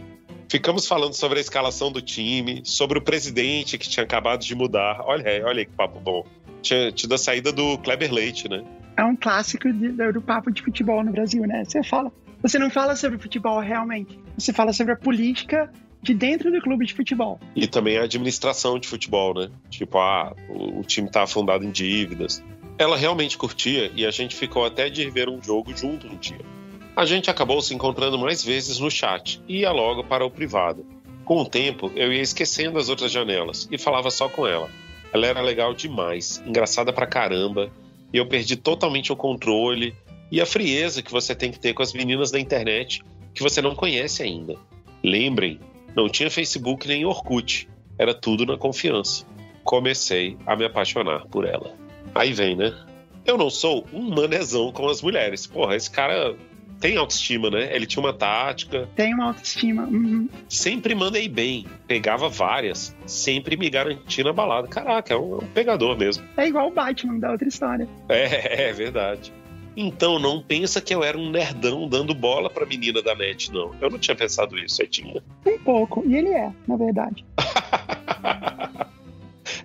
[0.48, 5.00] Ficamos falando sobre a escalação do time, sobre o presidente que tinha acabado de mudar.
[5.00, 6.24] Olha aí, olha aí que papo bom.
[6.62, 8.64] Tinha tido a saída do Kleber Leite, né?
[8.96, 11.64] É um clássico de, do papo de futebol no Brasil, né?
[11.64, 12.12] Você fala.
[12.40, 14.18] Você não fala sobre futebol realmente.
[14.38, 15.70] Você fala sobre a política
[16.04, 17.40] de dentro do clube de futebol.
[17.56, 19.50] E também a administração de futebol, né?
[19.70, 22.44] Tipo, ah, o, o time tá afundado em dívidas.
[22.76, 26.40] Ela realmente curtia e a gente ficou até de ver um jogo junto um dia.
[26.94, 30.84] A gente acabou se encontrando mais vezes no chat e ia logo para o privado.
[31.24, 34.68] Com o tempo, eu ia esquecendo as outras janelas e falava só com ela.
[35.12, 37.70] Ela era legal demais, engraçada pra caramba,
[38.12, 39.94] e eu perdi totalmente o controle
[40.30, 43.62] e a frieza que você tem que ter com as meninas da internet que você
[43.62, 44.56] não conhece ainda.
[45.02, 45.58] Lembrem,
[45.96, 47.68] não tinha Facebook nem Orkut.
[47.98, 49.24] Era tudo na confiança.
[49.62, 51.74] Comecei a me apaixonar por ela.
[52.14, 52.74] Aí vem, né?
[53.24, 55.46] Eu não sou um manezão com as mulheres.
[55.46, 56.36] Porra, esse cara
[56.80, 57.74] tem autoestima, né?
[57.74, 58.88] Ele tinha uma tática.
[58.94, 59.84] Tem uma autoestima.
[59.84, 60.28] Uhum.
[60.48, 61.66] Sempre mandei bem.
[61.86, 62.94] Pegava várias.
[63.06, 64.68] Sempre me garantia na balada.
[64.68, 66.24] Caraca, é um, é um pegador mesmo.
[66.36, 67.88] É igual o Batman da outra história.
[68.08, 69.32] É, é verdade.
[69.76, 73.74] Então não pensa que eu era um nerdão dando bola pra menina da net, não.
[73.80, 75.22] Eu não tinha pensado isso, eu tinha.
[75.44, 77.24] Um pouco, e ele é, na verdade.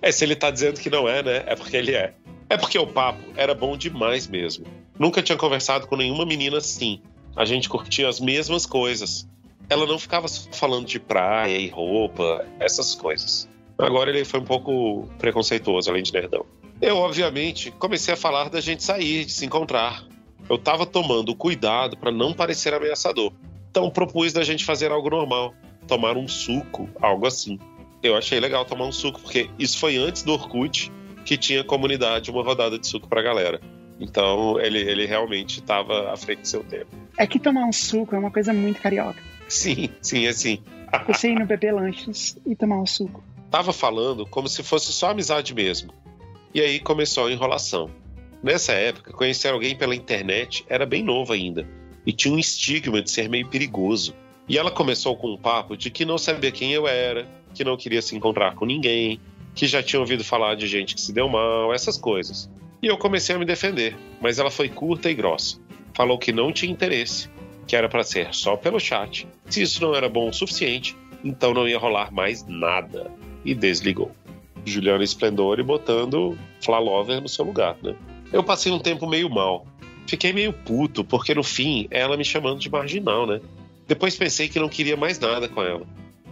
[0.02, 1.44] é, se ele tá dizendo que não é, né?
[1.46, 2.14] É porque ele é.
[2.48, 4.66] É porque o papo era bom demais mesmo.
[4.98, 7.00] Nunca tinha conversado com nenhuma menina assim.
[7.36, 9.28] A gente curtia as mesmas coisas.
[9.68, 13.48] Ela não ficava falando de praia e roupa, essas coisas.
[13.78, 16.44] Agora ele foi um pouco preconceituoso, além de nerdão.
[16.80, 20.02] Eu, obviamente, comecei a falar da gente sair, de se encontrar.
[20.48, 23.32] Eu estava tomando cuidado para não parecer ameaçador.
[23.70, 25.54] Então propus da gente fazer algo normal,
[25.86, 27.58] tomar um suco, algo assim.
[28.02, 30.90] Eu achei legal tomar um suco, porque isso foi antes do Orkut,
[31.24, 33.60] que tinha comunidade, uma rodada de suco pra galera.
[34.00, 36.96] Então ele, ele realmente estava à frente do seu tempo.
[37.18, 39.22] É que tomar um suco é uma coisa muito carioca.
[39.46, 40.62] Sim, sim, é sim.
[41.06, 43.22] Você ir no beber lanches e tomar um suco.
[43.50, 45.92] Tava falando como se fosse só amizade mesmo.
[46.52, 47.90] E aí começou a enrolação.
[48.42, 51.66] Nessa época, conhecer alguém pela internet era bem novo ainda
[52.06, 54.14] e tinha um estigma de ser meio perigoso.
[54.48, 57.76] E ela começou com um papo de que não sabia quem eu era, que não
[57.76, 59.20] queria se encontrar com ninguém,
[59.54, 62.50] que já tinha ouvido falar de gente que se deu mal, essas coisas.
[62.82, 65.58] E eu comecei a me defender, mas ela foi curta e grossa.
[65.94, 67.28] Falou que não tinha interesse,
[67.66, 69.28] que era para ser só pelo chat.
[69.48, 73.10] Se isso não era bom o suficiente, então não ia rolar mais nada.
[73.44, 74.10] E desligou.
[74.64, 77.94] Juliana Esplendor e botando Flalover no seu lugar, né?
[78.32, 79.66] Eu passei um tempo meio mal.
[80.06, 83.40] Fiquei meio puto, porque no fim, ela me chamando de marginal, né?
[83.86, 85.86] Depois pensei que não queria mais nada com ela.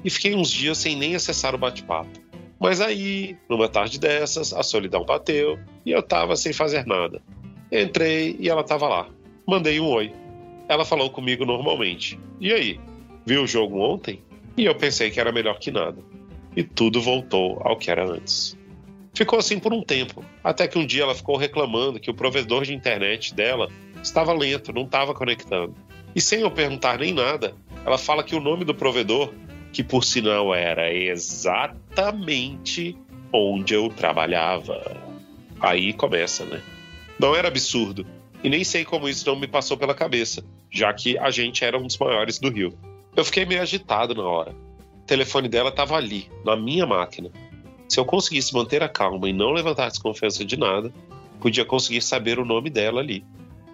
[0.04, 2.10] E fiquei uns dias sem nem acessar o bate-papo.
[2.60, 7.22] Mas aí, numa tarde dessas, a solidão bateu e eu tava sem fazer nada.
[7.70, 9.08] Entrei e ela tava lá.
[9.46, 10.12] Mandei um oi.
[10.68, 12.18] Ela falou comigo normalmente.
[12.40, 12.80] E aí?
[13.24, 14.22] Viu o jogo ontem?
[14.56, 16.02] E eu pensei que era melhor que nada.
[16.58, 18.58] E tudo voltou ao que era antes.
[19.14, 22.64] Ficou assim por um tempo, até que um dia ela ficou reclamando que o provedor
[22.64, 23.68] de internet dela
[24.02, 25.76] estava lento, não estava conectando.
[26.16, 27.54] E sem eu perguntar nem nada,
[27.86, 29.32] ela fala que o nome do provedor,
[29.72, 32.98] que por sinal era exatamente
[33.32, 34.96] onde eu trabalhava.
[35.60, 36.60] Aí começa, né?
[37.20, 38.04] Não era absurdo,
[38.42, 41.78] e nem sei como isso não me passou pela cabeça, já que a gente era
[41.78, 42.76] um dos maiores do Rio.
[43.14, 44.67] Eu fiquei meio agitado na hora.
[45.08, 47.30] O telefone dela estava ali, na minha máquina.
[47.88, 50.92] Se eu conseguisse manter a calma e não levantar desconfiança de nada,
[51.40, 53.24] podia conseguir saber o nome dela ali.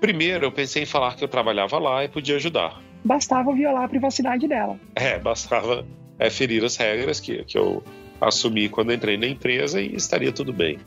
[0.01, 2.81] Primeiro, eu pensei em falar que eu trabalhava lá e podia ajudar.
[3.05, 4.79] Bastava violar a privacidade dela.
[4.95, 5.85] É, bastava
[6.21, 7.83] é, ferir as regras que, que eu
[8.21, 10.79] assumi quando entrei na empresa e estaria tudo bem.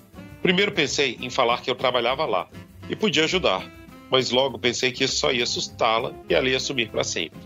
[0.41, 2.47] Primeiro pensei em falar que eu trabalhava lá
[2.89, 3.69] e podia ajudar,
[4.10, 7.38] mas logo pensei que isso só ia assustá-la e ela ia sumir para sempre.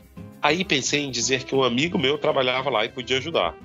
[0.42, 3.56] Aí pensei em dizer que um amigo meu trabalhava lá e podia ajudar,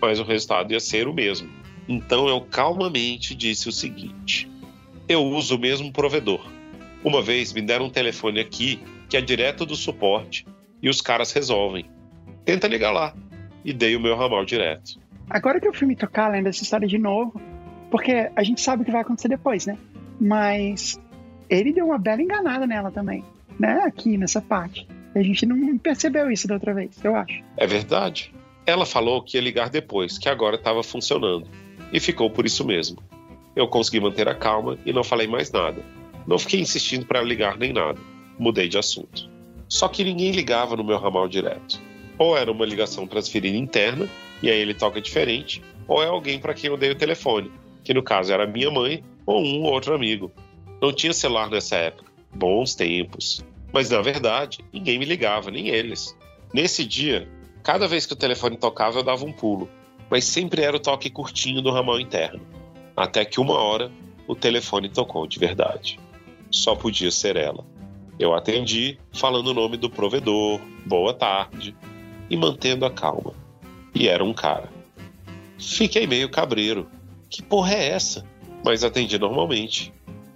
[0.00, 1.50] mas o resultado ia ser o mesmo.
[1.88, 4.50] Então eu calmamente disse o seguinte:
[5.08, 6.40] eu uso o mesmo provedor.
[7.04, 10.46] Uma vez me deram um telefone aqui que é direto do suporte
[10.80, 11.84] e os caras resolvem.
[12.44, 13.14] Tenta ligar lá.
[13.64, 14.98] E dei o meu ramal direto.
[15.30, 17.40] Agora que eu fui me tocar lendo essa história de novo,
[17.90, 19.78] porque a gente sabe o que vai acontecer depois, né?
[20.20, 21.00] Mas
[21.48, 23.22] ele deu uma bela enganada nela também,
[23.58, 23.82] né?
[23.84, 24.88] Aqui nessa parte.
[25.14, 27.42] A gente não percebeu isso da outra vez, eu acho.
[27.56, 28.32] É verdade.
[28.64, 31.46] Ela falou que ia ligar depois, que agora estava funcionando.
[31.92, 33.02] E ficou por isso mesmo.
[33.54, 35.82] Eu consegui manter a calma e não falei mais nada.
[36.26, 38.00] Não fiquei insistindo para ligar nem nada.
[38.38, 39.28] Mudei de assunto.
[39.68, 41.80] Só que ninguém ligava no meu ramal direto.
[42.18, 44.08] Ou era uma ligação transferida interna,
[44.42, 47.50] e aí ele toca diferente, ou é alguém para quem eu dei o telefone,
[47.82, 50.30] que no caso era minha mãe ou um ou outro amigo.
[50.80, 52.10] Não tinha celular nessa época.
[52.34, 53.44] Bons tempos.
[53.72, 56.16] Mas na verdade, ninguém me ligava, nem eles.
[56.52, 57.28] Nesse dia,
[57.62, 59.68] cada vez que o telefone tocava, eu dava um pulo,
[60.10, 62.42] mas sempre era o toque curtinho do ramal interno.
[62.94, 63.90] Até que uma hora,
[64.28, 65.98] o telefone tocou de verdade.
[66.50, 67.64] Só podia ser ela.
[68.18, 71.74] Eu atendi, falando o nome do provedor, boa tarde,
[72.28, 73.32] e mantendo a calma.
[73.94, 74.70] E era um cara.
[75.58, 76.88] Fiquei meio cabreiro.
[77.30, 78.26] Que porra é essa?
[78.64, 79.92] Mas atendi normalmente.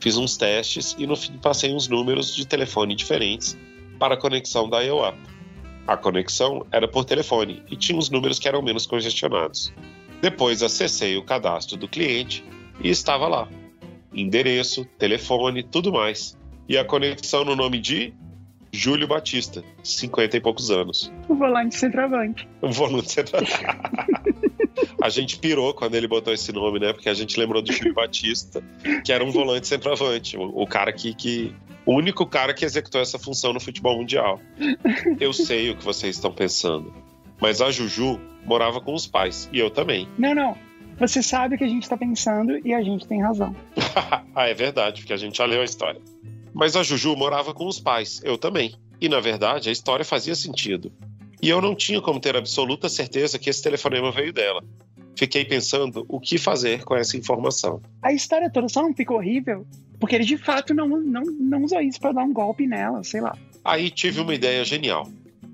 [0.06, 3.58] Fiz uns testes e no fim passei uns números de telefone diferentes
[3.98, 5.18] para a conexão da IOAP.
[5.84, 9.72] A conexão era por telefone e tinha uns números que eram menos congestionados.
[10.22, 12.44] Depois acessei o cadastro do cliente
[12.80, 13.48] e estava lá.
[14.14, 16.38] Endereço, telefone, tudo mais
[16.68, 18.14] e a conexão no nome de
[18.70, 21.12] Júlio Batista, 50 e poucos anos.
[21.28, 22.48] O volante centroavante.
[22.62, 23.58] O volante centroavante.
[25.06, 26.92] a gente pirou quando ele botou esse nome, né?
[26.92, 28.62] Porque a gente lembrou do Júlio Batista,
[29.04, 31.54] que era um volante centroavante, o, o cara que, que.
[31.84, 34.40] O único cara que executou essa função no futebol mundial.
[35.20, 36.92] Eu sei o que vocês estão pensando.
[37.40, 39.48] Mas a Juju morava com os pais.
[39.52, 40.08] E eu também.
[40.18, 40.56] Não, não.
[40.98, 43.54] Você sabe o que a gente está pensando e a gente tem razão.
[44.34, 46.00] ah, é verdade, porque a gente já leu a história.
[46.52, 48.74] Mas a Juju morava com os pais, eu também.
[49.00, 50.90] E na verdade a história fazia sentido.
[51.40, 54.64] E eu não tinha como ter absoluta certeza que esse telefonema veio dela.
[55.16, 57.80] Fiquei pensando o que fazer com essa informação.
[58.02, 59.66] A história toda só não ficou horrível
[59.98, 63.20] porque ele de fato não, não, não usou isso para dar um golpe nela, sei
[63.20, 63.36] lá.
[63.64, 65.08] Aí tive uma ideia genial.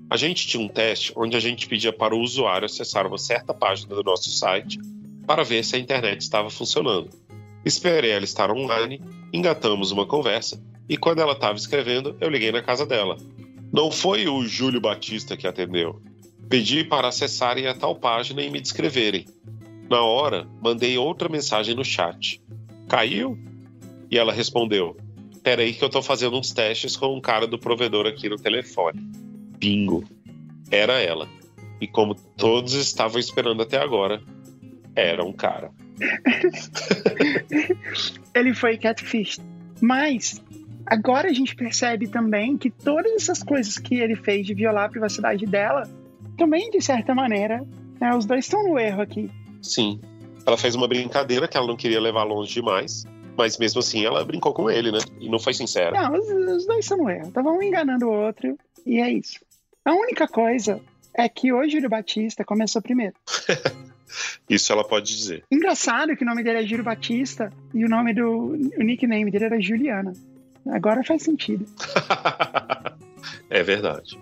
[0.09, 3.53] A gente tinha um teste onde a gente pedia para o usuário acessar uma certa
[3.53, 4.79] página do nosso site
[5.25, 7.09] para ver se a internet estava funcionando.
[7.65, 12.61] Esperei ela estar online, engatamos uma conversa e quando ela estava escrevendo, eu liguei na
[12.61, 13.17] casa dela.
[13.71, 16.01] Não foi o Júlio Batista que atendeu.
[16.49, 19.25] Pedi para acessarem a tal página e me descreverem.
[19.93, 22.41] Na hora, mandei outra mensagem no chat.
[22.89, 23.37] Caiu?
[24.09, 24.97] E ela respondeu:
[25.43, 28.99] Peraí, que eu tô fazendo uns testes com um cara do provedor aqui no telefone.
[29.59, 30.03] Bingo.
[30.71, 31.29] Era ela.
[31.79, 34.19] E como todos estavam esperando até agora,
[34.95, 35.69] era um cara.
[38.33, 39.39] Ele foi catfish.
[39.79, 40.41] Mas
[40.87, 44.89] Agora a gente percebe também que todas essas coisas que ele fez de violar a
[44.89, 45.83] privacidade dela,
[46.35, 47.65] também, de certa maneira,
[48.01, 49.31] né, os dois estão no erro aqui.
[49.63, 49.99] Sim.
[50.45, 53.05] Ela fez uma brincadeira que ela não queria levar longe demais,
[53.37, 54.99] mas mesmo assim ela brincou com ele, né?
[55.19, 55.91] E não foi sincera.
[55.91, 57.29] Não, os, os dois estão no erro.
[57.29, 59.39] Estavam um enganando o outro, e é isso.
[59.85, 60.81] A única coisa
[61.13, 63.15] é que hoje o Batista começou primeiro.
[64.49, 65.43] Isso ela pode dizer.
[65.49, 68.29] Engraçado que o nome dele é Júlio Batista e o nome do
[68.77, 70.13] o nickname dele era Juliana.
[70.67, 71.65] Agora faz sentido.
[73.49, 74.19] é verdade.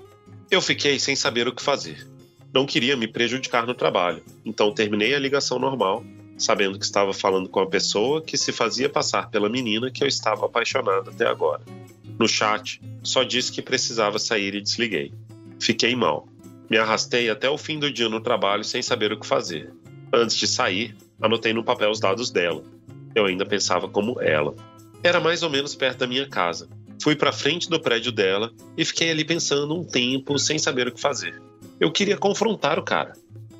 [0.49, 2.08] Eu fiquei sem saber o que fazer.
[2.54, 6.04] Não queria me prejudicar no trabalho, então terminei a ligação normal,
[6.38, 10.08] sabendo que estava falando com a pessoa que se fazia passar pela menina que eu
[10.08, 11.62] estava apaixonado até agora.
[12.20, 15.14] No chat, só disse que precisava sair e desliguei.
[15.62, 16.28] Fiquei mal.
[16.70, 19.74] Me arrastei até o fim do dia no trabalho sem saber o que fazer.
[20.14, 22.64] Antes de sair, anotei no papel os dados dela.
[23.16, 24.54] Eu ainda pensava como ela.
[25.02, 26.70] Era mais ou menos perto da minha casa.
[27.02, 30.92] Fui para frente do prédio dela e fiquei ali pensando um tempo sem saber o
[30.92, 31.42] que fazer.
[31.82, 33.13] Eu queria confrontar o cara.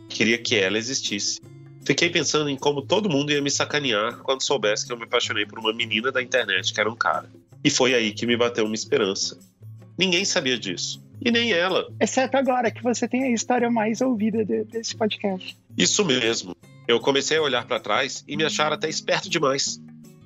[0.08, 1.42] Queria que ela existisse.
[1.84, 5.44] Fiquei pensando em como todo mundo ia me sacanear quando soubesse que eu me apaixonei
[5.44, 7.28] por uma menina da internet que era um cara.
[7.64, 9.40] E foi aí que me bateu uma esperança.
[9.98, 11.04] Ninguém sabia disso.
[11.20, 11.92] E nem ela.
[12.00, 15.58] Exceto agora, que você tem a história mais ouvida de, desse podcast.
[15.76, 16.56] Isso mesmo.
[16.88, 19.82] Eu comecei a olhar para trás e me achar até esperto demais.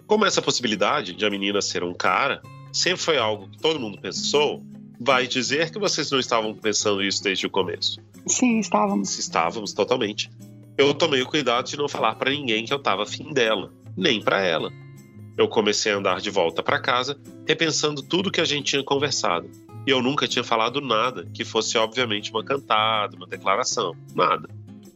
[0.05, 2.41] Como essa possibilidade de a menina ser um cara
[2.73, 4.61] sempre foi algo que todo mundo pensou,
[4.99, 7.99] vai dizer que vocês não estavam pensando isso desde o começo.
[8.27, 9.17] Sim, estávamos.
[9.17, 10.29] Estávamos totalmente.
[10.77, 14.21] Eu tomei o cuidado de não falar para ninguém que eu estava afim dela, nem
[14.21, 14.71] para ela.
[15.37, 19.49] Eu comecei a andar de volta para casa, repensando tudo que a gente tinha conversado.
[19.85, 23.95] E eu nunca tinha falado nada que fosse, obviamente, uma cantada, uma declaração.
[24.15, 24.49] Nada.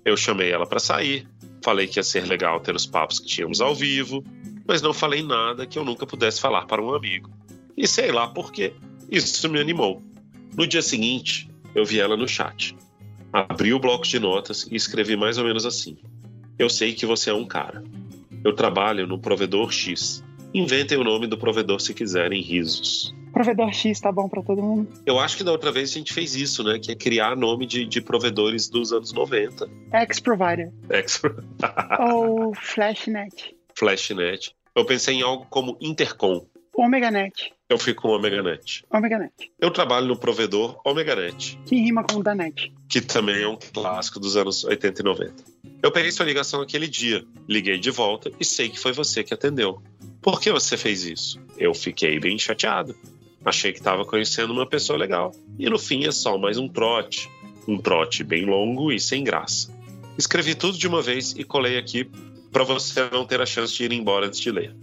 [0.04, 1.28] Eu chamei ela para sair,
[1.64, 4.24] falei que ia ser legal ter os papos que tínhamos ao vivo,
[4.68, 7.30] mas não falei nada que eu nunca pudesse falar para um amigo.
[7.78, 8.74] E sei lá por quê.
[9.12, 10.02] Isso me animou.
[10.56, 12.76] No dia seguinte, eu vi ela no chat.
[13.32, 15.98] Abri o bloco de notas e escrevi mais ou menos assim:
[16.58, 17.84] Eu sei que você é um cara.
[18.44, 20.24] Eu trabalho no provedor X.
[20.54, 23.14] Inventem o nome do provedor se quiserem, risos.
[23.32, 24.88] Provedor X tá bom para todo mundo.
[25.06, 26.80] Eu acho que da outra vez a gente fez isso, né?
[26.80, 29.70] Que é criar nome de, de provedores dos anos 90.
[29.94, 30.72] Ex-provider.
[30.90, 31.22] Ex
[32.00, 33.56] Ou Flashnet.
[33.76, 34.56] Flashnet.
[34.76, 36.46] Eu pensei em algo como Intercom.
[36.82, 37.54] OmegaNet.
[37.70, 38.86] Eu fico com OmegaNet.
[38.90, 39.52] OmegaNet.
[39.60, 41.60] Eu trabalho no provedor OmegaNet.
[41.66, 42.74] Que rima com Danet.
[42.88, 45.34] Que também é um clássico dos anos 80 e 90.
[45.84, 49.34] Eu peguei sua ligação aquele dia, liguei de volta e sei que foi você que
[49.34, 49.82] atendeu.
[50.22, 51.38] Por que você fez isso?
[51.58, 52.96] Eu fiquei bem chateado.
[53.44, 55.34] Achei que estava conhecendo uma pessoa legal.
[55.58, 57.30] E no fim é só mais um trote.
[57.68, 59.70] Um trote bem longo e sem graça.
[60.18, 62.10] Escrevi tudo de uma vez e colei aqui
[62.54, 64.74] para você não ter a chance de ir embora antes de ler.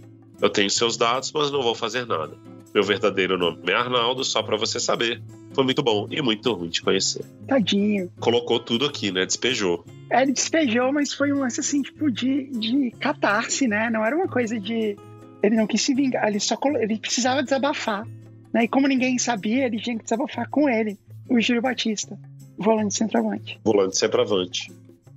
[0.41, 2.37] Eu tenho seus dados, mas não vou fazer nada.
[2.73, 5.21] Meu verdadeiro nome é Arnaldo, só para você saber.
[5.53, 7.25] Foi muito bom e muito ruim te conhecer.
[7.47, 8.11] Tadinho.
[8.19, 9.25] Colocou tudo aqui, né?
[9.25, 9.83] Despejou.
[10.11, 13.89] É, ele despejou, mas foi um lance assim, tipo, de, de catarse, né?
[13.89, 14.95] Não era uma coisa de.
[15.41, 18.05] Ele não quis se vingar, ele só ele precisava desabafar.
[18.53, 18.65] Né?
[18.65, 20.97] E como ninguém sabia, ele tinha que desabafar com ele,
[21.29, 22.17] o Júlio Batista,
[22.57, 23.59] volante centroavante.
[23.63, 24.71] Volante centroavante.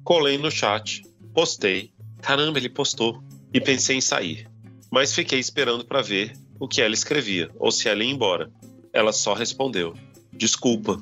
[0.04, 1.02] Colei no chat,
[1.34, 1.90] postei.
[2.20, 3.22] Caramba, ele postou.
[3.52, 4.49] E pensei em sair.
[4.90, 8.50] Mas fiquei esperando para ver o que ela escrevia, ou se ela ia embora.
[8.92, 9.94] Ela só respondeu:
[10.32, 11.00] Desculpa.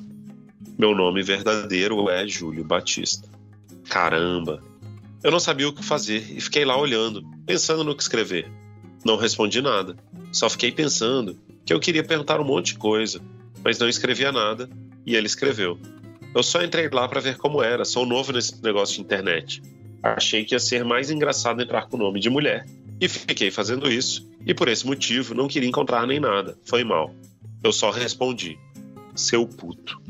[0.77, 3.27] Meu nome verdadeiro é Júlio Batista.
[3.89, 4.63] Caramba!
[5.23, 8.49] Eu não sabia o que fazer e fiquei lá olhando, pensando no que escrever.
[9.03, 9.97] Não respondi nada.
[10.31, 13.19] Só fiquei pensando que eu queria perguntar um monte de coisa,
[13.63, 14.69] mas não escrevia nada
[15.05, 15.77] e ele escreveu.
[16.33, 19.61] Eu só entrei lá para ver como era, sou novo nesse negócio de internet.
[20.01, 22.65] Achei que ia ser mais engraçado entrar com o nome de mulher
[22.99, 26.57] e fiquei fazendo isso, e por esse motivo não queria encontrar nem nada.
[26.65, 27.13] Foi mal.
[27.63, 28.57] Eu só respondi:
[29.15, 30.01] seu puto.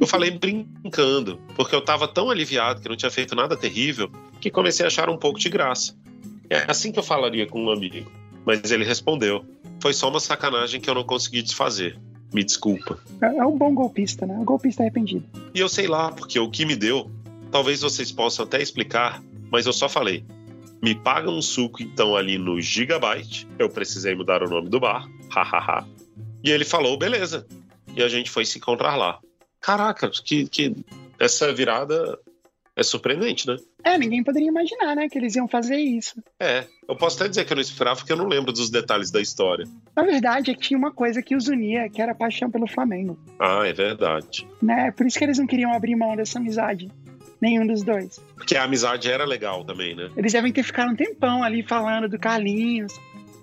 [0.00, 4.50] Eu falei brincando, porque eu tava tão aliviado que não tinha feito nada terrível que
[4.50, 5.94] comecei a achar um pouco de graça.
[6.50, 8.10] É assim que eu falaria com um amigo.
[8.44, 9.44] Mas ele respondeu:
[9.80, 11.98] Foi só uma sacanagem que eu não consegui desfazer.
[12.32, 12.98] Me desculpa.
[13.22, 14.34] É, é um bom golpista, né?
[14.34, 15.24] Um golpista arrependido.
[15.54, 17.10] E eu sei lá, porque o que me deu,
[17.50, 20.24] talvez vocês possam até explicar, mas eu só falei:
[20.82, 23.46] me paga um suco então ali no Gigabyte.
[23.58, 25.06] Eu precisei mudar o nome do bar.
[25.30, 25.86] Hahaha.
[26.42, 27.46] e ele falou, beleza.
[27.94, 29.20] E a gente foi se encontrar lá.
[29.60, 30.74] Caraca, que, que
[31.18, 32.18] essa virada
[32.74, 33.56] é surpreendente, né?
[33.84, 36.22] É, ninguém poderia imaginar, né, que eles iam fazer isso.
[36.40, 39.10] É, eu posso até dizer que eu não esperava porque eu não lembro dos detalhes
[39.10, 39.66] da história.
[39.94, 42.66] Na verdade, é que tinha uma coisa que os unia, que era a paixão pelo
[42.66, 43.18] Flamengo.
[43.38, 44.48] Ah, é verdade.
[44.60, 44.90] Né?
[44.92, 46.90] Por isso que eles não queriam abrir mão dessa amizade.
[47.42, 48.20] Nenhum dos dois.
[48.36, 50.08] Porque a amizade era legal também, né?
[50.16, 52.92] Eles devem ter ficado um tempão ali falando do Carlinhos,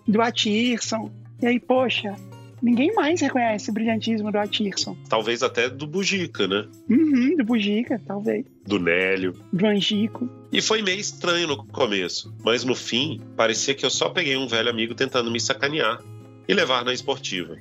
[0.07, 1.11] do Atirson.
[1.41, 2.15] E aí, poxa,
[2.61, 4.95] ninguém mais reconhece o brilhantismo do Atirson.
[5.09, 6.65] Talvez até do Bugica, né?
[6.89, 8.45] Uhum, do Bugica, talvez.
[8.65, 9.35] Do Nélio.
[9.51, 10.29] Do Angico.
[10.49, 14.47] E foi meio estranho no começo, mas no fim, parecia que eu só peguei um
[14.47, 16.01] velho amigo tentando me sacanear
[16.47, 17.57] e levar na esportiva.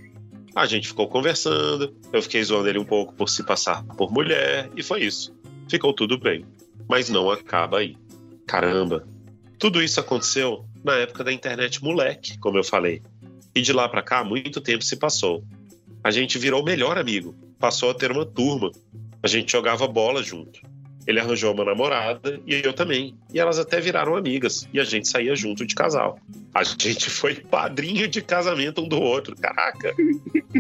[0.55, 4.71] A gente ficou conversando, eu fiquei zoando ele um pouco por se passar por mulher,
[4.77, 5.38] e foi isso
[5.69, 6.45] ficou tudo bem.
[6.89, 7.97] Mas não acaba aí.
[8.47, 9.07] Caramba,
[9.59, 13.03] tudo isso aconteceu na época da internet moleque, como eu falei.
[13.55, 15.45] E de lá para cá, muito tempo se passou.
[16.03, 18.71] A gente virou melhor amigo, passou a ter uma turma.
[19.23, 20.61] A gente jogava bola junto.
[21.09, 23.17] Ele arranjou uma namorada e eu também.
[23.33, 24.69] E elas até viraram amigas.
[24.75, 26.19] E a gente saía junto de casal.
[26.55, 29.35] A gente foi padrinho de casamento um do outro.
[29.35, 29.95] Caraca!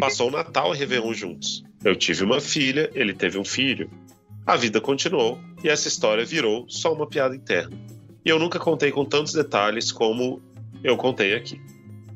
[0.00, 1.62] Passou o Natal e Réveillon juntos.
[1.84, 3.90] Eu tive uma filha, ele teve um filho.
[4.48, 7.76] A vida continuou e essa história virou só uma piada interna.
[8.24, 10.40] E eu nunca contei com tantos detalhes como
[10.82, 11.60] eu contei aqui.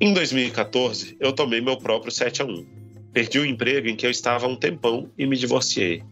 [0.01, 2.67] Em 2014, eu tomei meu próprio 7 a 1.
[3.13, 6.03] Perdi o emprego em que eu estava há um tempão e me divorciei.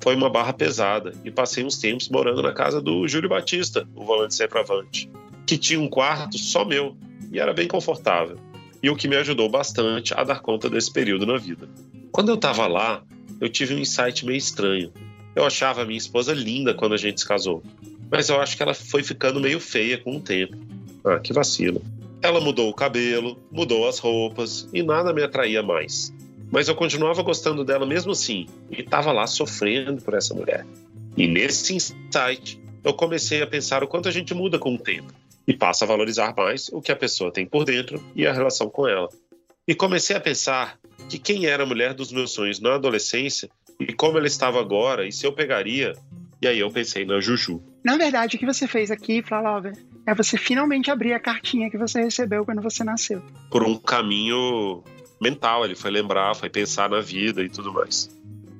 [0.00, 4.04] Foi uma barra pesada e passei uns tempos morando na casa do Júlio Batista, o
[4.04, 5.10] volante centroavante,
[5.44, 6.96] que tinha um quarto só meu
[7.32, 8.38] e era bem confortável,
[8.80, 11.68] e o que me ajudou bastante a dar conta desse período na vida.
[12.12, 13.02] Quando eu estava lá,
[13.40, 14.92] eu tive um insight meio estranho.
[15.38, 17.62] Eu achava a minha esposa linda quando a gente se casou,
[18.10, 20.56] mas eu acho que ela foi ficando meio feia com o tempo.
[21.04, 21.80] Ah, que vacilo.
[22.20, 26.12] Ela mudou o cabelo, mudou as roupas e nada me atraía mais.
[26.50, 30.66] Mas eu continuava gostando dela mesmo assim e estava lá sofrendo por essa mulher.
[31.16, 35.14] E nesse insight, eu comecei a pensar o quanto a gente muda com o tempo
[35.46, 38.68] e passa a valorizar mais o que a pessoa tem por dentro e a relação
[38.68, 39.08] com ela.
[39.68, 40.76] E comecei a pensar
[41.08, 45.06] que quem era a mulher dos meus sonhos na adolescência e como ela estava agora
[45.06, 45.94] e se eu pegaria.
[46.40, 47.60] E aí eu pensei na Juju.
[47.82, 49.76] Na verdade, o que você fez aqui, Flalover,
[50.06, 53.20] é você finalmente abrir a cartinha que você recebeu quando você nasceu.
[53.50, 54.84] Por um caminho
[55.20, 58.08] mental, ele foi lembrar, foi pensar na vida e tudo mais.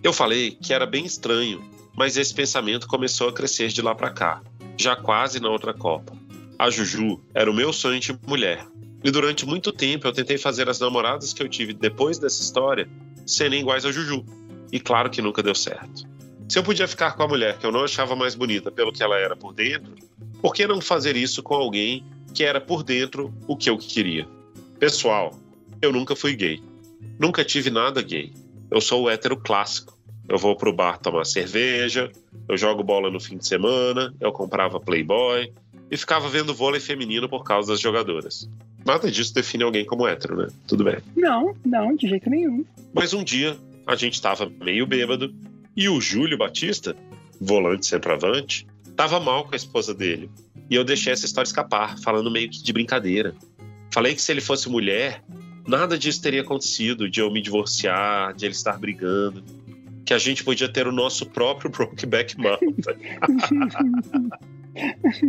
[0.02, 1.62] Eu falei que era bem estranho,
[1.96, 4.42] mas esse pensamento começou a crescer de lá para cá,
[4.76, 6.16] já quase na outra Copa.
[6.58, 8.66] A Juju era o meu sonho de mulher.
[9.04, 12.88] E durante muito tempo eu tentei fazer as namoradas que eu tive depois dessa história
[13.24, 14.24] serem iguais a Juju.
[14.72, 16.06] E claro que nunca deu certo.
[16.48, 19.02] Se eu podia ficar com a mulher que eu não achava mais bonita pelo que
[19.02, 19.94] ela era por dentro,
[20.40, 22.04] por que não fazer isso com alguém
[22.34, 24.26] que era por dentro o que eu queria?
[24.78, 25.38] Pessoal,
[25.82, 26.62] eu nunca fui gay.
[27.18, 28.32] Nunca tive nada gay.
[28.70, 29.98] Eu sou o hétero clássico.
[30.28, 32.10] Eu vou pro bar tomar cerveja,
[32.48, 35.50] eu jogo bola no fim de semana, eu comprava Playboy
[35.90, 38.48] e ficava vendo vôlei feminino por causa das jogadoras.
[38.84, 40.48] Nada disso define alguém como hétero, né?
[40.66, 40.98] Tudo bem.
[41.16, 42.64] Não, não, de jeito nenhum.
[42.92, 43.56] Mas um dia
[43.89, 45.34] a gente estava meio bêbado
[45.74, 46.95] e o Júlio Batista,
[47.41, 50.30] volante centroavante, estava mal com a esposa dele.
[50.68, 53.34] E eu deixei essa história escapar, falando meio que de brincadeira.
[53.91, 55.24] Falei que se ele fosse mulher,
[55.66, 59.43] nada disso teria acontecido, de eu me divorciar, de ele estar brigando,
[60.05, 62.76] que a gente podia ter o nosso próprio Brokeback Mountain.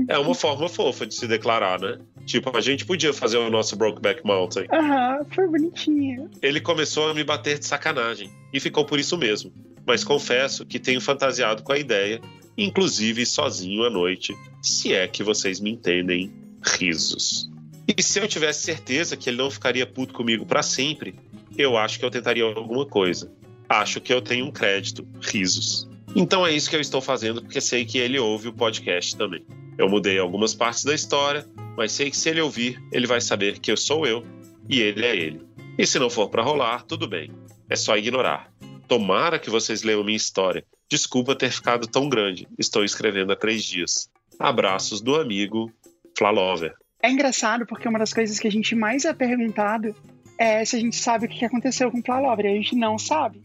[0.08, 1.98] é uma forma fofa de se declarar, né?
[2.26, 4.66] Tipo, a gente podia fazer o nosso Brokeback Mountain.
[4.72, 6.30] Aham, foi bonitinho.
[6.42, 9.52] Ele começou a me bater de sacanagem, e ficou por isso mesmo.
[9.86, 12.22] Mas confesso que tenho fantasiado com a ideia,
[12.58, 16.32] inclusive sozinho à noite, se é que vocês me entendem.
[16.62, 17.50] Risos.
[17.88, 21.16] E se eu tivesse certeza que ele não ficaria puto comigo para sempre,
[21.58, 23.32] eu acho que eu tentaria alguma coisa.
[23.68, 25.08] Acho que eu tenho um crédito.
[25.22, 25.89] Risos.
[26.16, 29.46] Então é isso que eu estou fazendo porque sei que ele ouve o podcast também.
[29.78, 31.46] Eu mudei algumas partes da história,
[31.78, 34.26] mas sei que se ele ouvir, ele vai saber que eu sou eu
[34.68, 35.42] e ele é ele.
[35.78, 37.32] E se não for para rolar, tudo bem.
[37.70, 38.52] É só ignorar.
[38.88, 40.66] Tomara que vocês leiam minha história.
[40.90, 42.48] Desculpa ter ficado tão grande.
[42.58, 44.10] Estou escrevendo há três dias.
[44.38, 45.72] Abraços do amigo
[46.18, 46.74] Flalover.
[47.02, 49.96] É engraçado porque uma das coisas que a gente mais é perguntado
[50.38, 52.48] é se a gente sabe o que aconteceu com o Flalover.
[52.48, 53.42] A gente não sabe.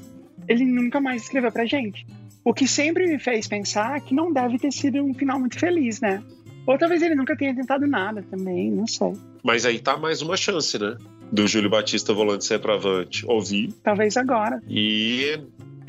[0.49, 2.07] Ele nunca mais escreveu pra gente.
[2.45, 6.01] O que sempre me fez pensar que não deve ter sido um final muito feliz,
[6.01, 6.22] né?
[6.66, 9.12] Ou talvez ele nunca tenha tentado nada também, não sei.
[9.42, 10.97] Mas aí tá mais uma chance, né?
[11.32, 13.72] Do Júlio Batista, volante centroavante, ouvir.
[13.82, 14.62] Talvez agora.
[14.68, 15.38] E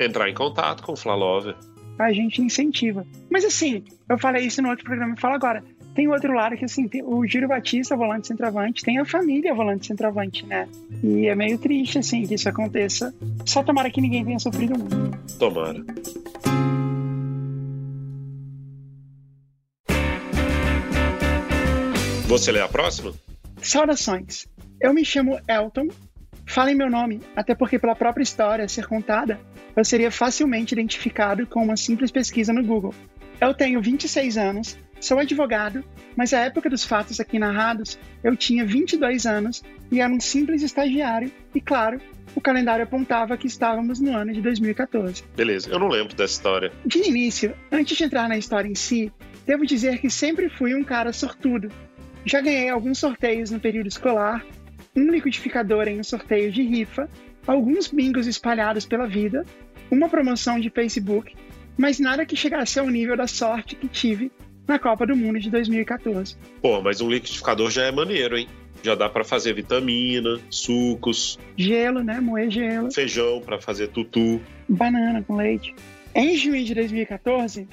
[0.00, 1.54] entrar em contato com o Flalover.
[1.98, 3.06] A gente incentiva.
[3.30, 5.62] Mas assim, eu falei isso no outro programa e falo agora.
[5.94, 9.86] Tem outro lado que, assim, tem o Giro Batista, volante centroavante, tem a família volante
[9.86, 10.68] centroavante, né?
[11.02, 13.14] E é meio triste, assim, que isso aconteça.
[13.46, 15.38] Só tomara que ninguém tenha sofrido muito.
[15.38, 15.82] Tomara.
[22.36, 23.14] Você lê a próxima?
[23.62, 24.46] Saudações.
[24.78, 25.88] Eu me chamo Elton.
[26.46, 29.40] Falem meu nome, até porque pela própria história a ser contada,
[29.74, 32.94] eu seria facilmente identificado com uma simples pesquisa no Google.
[33.40, 35.82] Eu tenho 26 anos, sou advogado,
[36.14, 40.62] mas à época dos fatos aqui narrados, eu tinha 22 anos e era um simples
[40.62, 41.98] estagiário, e claro,
[42.34, 45.24] o calendário apontava que estávamos no ano de 2014.
[45.34, 46.70] Beleza, eu não lembro dessa história.
[46.84, 49.10] De início, antes de entrar na história em si,
[49.46, 51.70] devo dizer que sempre fui um cara sortudo.
[52.26, 54.44] Já ganhei alguns sorteios no período escolar,
[54.96, 57.08] um liquidificador em um sorteio de rifa,
[57.46, 59.44] alguns bingos espalhados pela vida,
[59.92, 61.36] uma promoção de Facebook,
[61.78, 64.32] mas nada que chegasse ao nível da sorte que tive
[64.66, 66.36] na Copa do Mundo de 2014.
[66.60, 68.48] Pô, mas um liquidificador já é maneiro, hein?
[68.82, 72.20] Já dá pra fazer vitamina, sucos, Gelo, né?
[72.20, 74.40] Moer gelo, feijão pra fazer tutu.
[74.68, 75.72] banana com leite.
[76.12, 77.68] Em junho de 2014,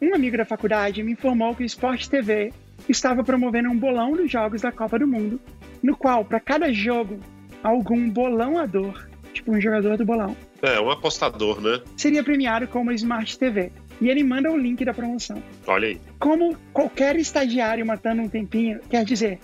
[0.00, 2.50] um amigo da faculdade me informou que o Sport TV
[2.88, 5.40] estava promovendo um bolão dos jogos da Copa do Mundo,
[5.82, 7.18] no qual, para cada jogo,
[7.62, 11.80] algum bolãoador, tipo um jogador do bolão, É, um apostador, né?
[11.96, 13.72] seria premiado com uma Smart TV.
[14.00, 15.42] E ele manda o link da promoção.
[15.66, 16.00] Olha aí.
[16.18, 19.38] Como qualquer estagiário matando um tempinho, quer dizer,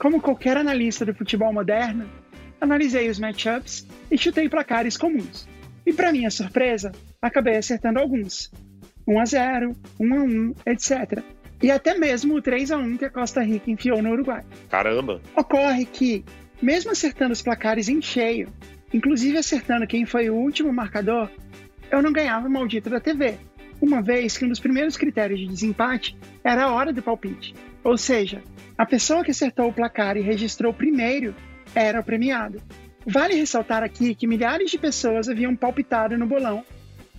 [0.00, 2.06] como qualquer analista do futebol moderno,
[2.60, 5.48] analisei os matchups e chutei placares comuns.
[5.86, 6.90] E para minha surpresa,
[7.22, 8.50] acabei acertando alguns.
[9.06, 11.22] 1 a 0, 1 a 1, etc.
[11.62, 14.44] E até mesmo o 3 a 1 que a Costa Rica enfiou no Uruguai.
[14.68, 15.20] Caramba.
[15.36, 16.24] Ocorre que,
[16.60, 18.48] mesmo acertando os placares em cheio,
[18.92, 21.28] inclusive acertando quem foi o último marcador,
[21.90, 23.34] eu não ganhava o maldito da TV,
[23.80, 27.54] uma vez que um dos primeiros critérios de desempate era a hora do palpite.
[27.84, 28.42] Ou seja,
[28.76, 31.34] a pessoa que acertou o placar e registrou primeiro
[31.74, 32.62] era o premiado.
[33.06, 36.64] Vale ressaltar aqui que milhares de pessoas haviam palpitado no bolão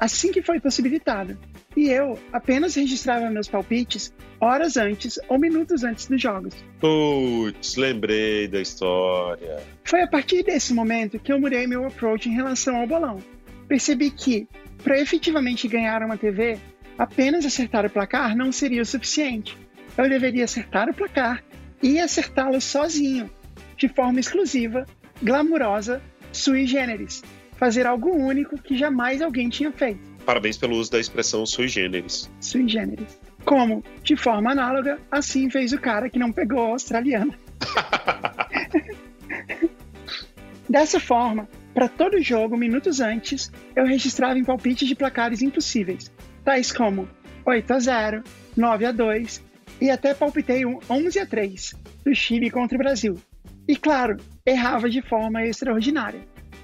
[0.02, 1.38] assim que foi possibilitado,
[1.76, 6.54] e eu apenas registrava meus palpites horas antes ou minutos antes dos jogos.
[6.80, 9.62] Putz, lembrei da história.
[9.84, 13.20] Foi a partir desse momento que eu mudei meu approach em relação ao bolão.
[13.68, 14.48] Percebi que,
[14.84, 16.58] para efetivamente ganhar uma TV,
[16.98, 19.58] apenas acertar o placar não seria o suficiente.
[19.98, 21.44] Eu deveria acertar o placar
[21.82, 23.30] e acertá-lo sozinho,
[23.78, 24.86] de forma exclusiva,
[25.22, 26.02] glamurosa,
[26.32, 27.24] sui generis.
[27.58, 32.30] Fazer algo único que jamais alguém tinha feito, Parabéns pelo uso da expressão sui generis.
[32.40, 33.20] sui generis.
[33.44, 37.34] Como, de forma análoga, assim fez o cara que não pegou a australiana.
[40.70, 46.12] Dessa forma, para todo jogo, minutos antes, eu registrava em palpites de placares impossíveis,
[46.44, 47.10] tais como
[47.46, 48.24] 8 a 0,
[48.56, 49.44] 9 a 2
[49.82, 51.74] e até palpitei um 11 a 3
[52.06, 53.18] do Chile contra o Brasil.
[53.68, 56.22] E claro, errava de forma extraordinária.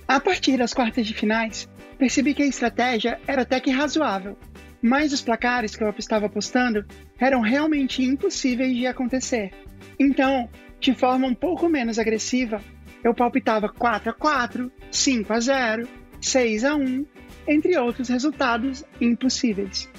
[0.08, 1.68] A partir das quartas de finais,
[1.98, 4.38] percebi que a estratégia era até que razoável,
[4.82, 6.86] mas os placares que eu estava apostando
[7.20, 9.52] eram realmente impossíveis de acontecer.
[10.00, 12.62] Então, de forma um pouco menos agressiva,
[13.04, 15.88] eu palpitava 4 a 4, 5 a 0,
[16.22, 17.06] 6 a 1,
[17.48, 19.90] entre outros resultados impossíveis.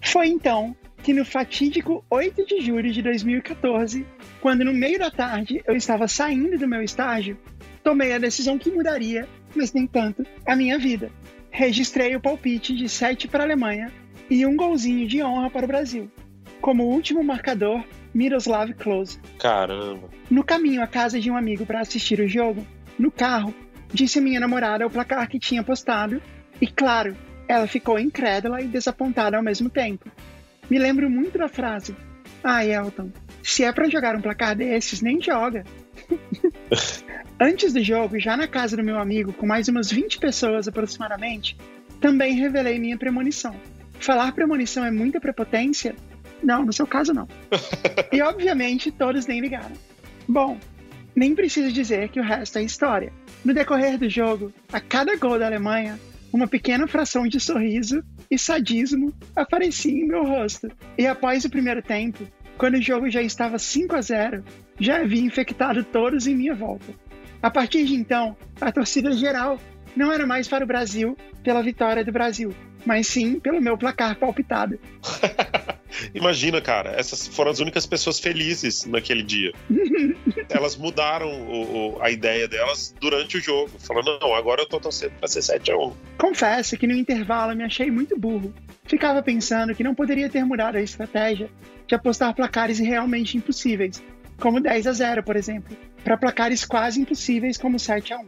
[0.00, 4.06] Foi então que no fatídico 8 de julho de 2014,
[4.40, 7.36] quando no meio da tarde eu estava saindo do meu estágio,
[7.82, 11.10] tomei a decisão que mudaria, mas nem tanto, a minha vida.
[11.54, 13.92] Registrei o palpite de 7 para a Alemanha
[14.30, 16.10] e um golzinho de honra para o Brasil.
[16.62, 17.84] Como último marcador,
[18.14, 19.20] Miroslav Klose.
[19.38, 20.08] Caramba.
[20.30, 22.66] No caminho à casa de um amigo para assistir o jogo,
[22.98, 23.54] no carro,
[23.92, 26.22] disse a minha namorada o placar que tinha postado
[26.58, 27.14] e, claro,
[27.46, 30.10] ela ficou incrédula e desapontada ao mesmo tempo.
[30.70, 31.94] Me lembro muito da frase:
[32.42, 33.10] Ai, Elton,
[33.42, 35.64] se é para jogar um placar desses, nem joga.
[37.40, 41.56] Antes do jogo, já na casa do meu amigo, com mais umas 20 pessoas aproximadamente,
[42.00, 43.54] também revelei minha premonição.
[43.98, 45.94] Falar premonição é muita prepotência?
[46.42, 47.28] Não, no seu caso não.
[48.12, 49.72] e obviamente todos nem ligaram.
[50.28, 50.58] Bom,
[51.14, 53.12] nem preciso dizer que o resto é história.
[53.44, 55.98] No decorrer do jogo, a cada gol da Alemanha,
[56.32, 60.70] uma pequena fração de sorriso e sadismo aparecia em meu rosto.
[60.96, 62.26] E após o primeiro tempo,
[62.56, 64.44] quando o jogo já estava 5 a 0,
[64.80, 66.92] já havia infectado todos em minha volta.
[67.42, 69.58] A partir de então, a torcida geral
[69.96, 72.54] não era mais para o Brasil pela vitória do Brasil,
[72.86, 74.78] mas sim pelo meu placar palpitado.
[76.14, 79.52] Imagina, cara, essas foram as únicas pessoas felizes naquele dia.
[80.48, 84.80] Elas mudaram o- o- a ideia delas durante o jogo, falando: não, agora eu tô
[84.80, 85.92] torcendo pra ser 7x1.
[86.18, 88.52] Confesso que no intervalo me achei muito burro.
[88.84, 91.50] Ficava pensando que não poderia ter mudado a estratégia
[91.86, 94.02] de apostar placares realmente impossíveis,
[94.42, 98.26] como 10 a 0, por exemplo, para placares quase impossíveis como 7 a 1.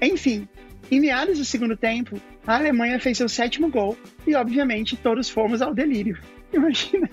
[0.00, 0.48] Enfim,
[0.88, 5.60] em meados do segundo tempo, a Alemanha fez seu sétimo gol e, obviamente, todos fomos
[5.60, 6.18] ao delírio.
[6.54, 7.10] Imagina.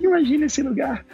[0.00, 1.06] Imagina esse lugar.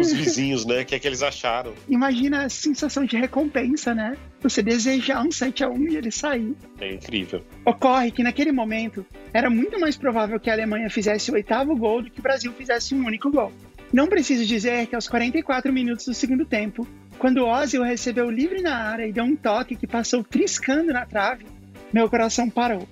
[0.00, 0.82] Os vizinhos, né?
[0.82, 1.72] O que é que eles acharam?
[1.88, 4.16] Imagina a sensação de recompensa, né?
[4.40, 6.56] Você desejar um 7 a 1 e ele sair.
[6.80, 7.44] É incrível.
[7.64, 12.02] Ocorre que naquele momento era muito mais provável que a Alemanha fizesse o oitavo gol
[12.02, 13.52] do que o Brasil fizesse um único gol.
[13.92, 16.86] Não preciso dizer que aos 44 minutos do segundo tempo,
[17.18, 21.44] quando Ozil recebeu livre na área e deu um toque que passou triscando na trave,
[21.92, 22.88] meu coração parou.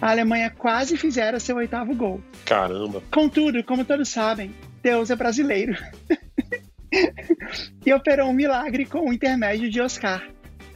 [0.00, 2.20] A Alemanha quase fizera seu oitavo gol.
[2.44, 3.02] Caramba.
[3.10, 5.74] Contudo, como todos sabem, Deus é brasileiro.
[7.84, 10.22] e operou um milagre com o intermédio de Oscar.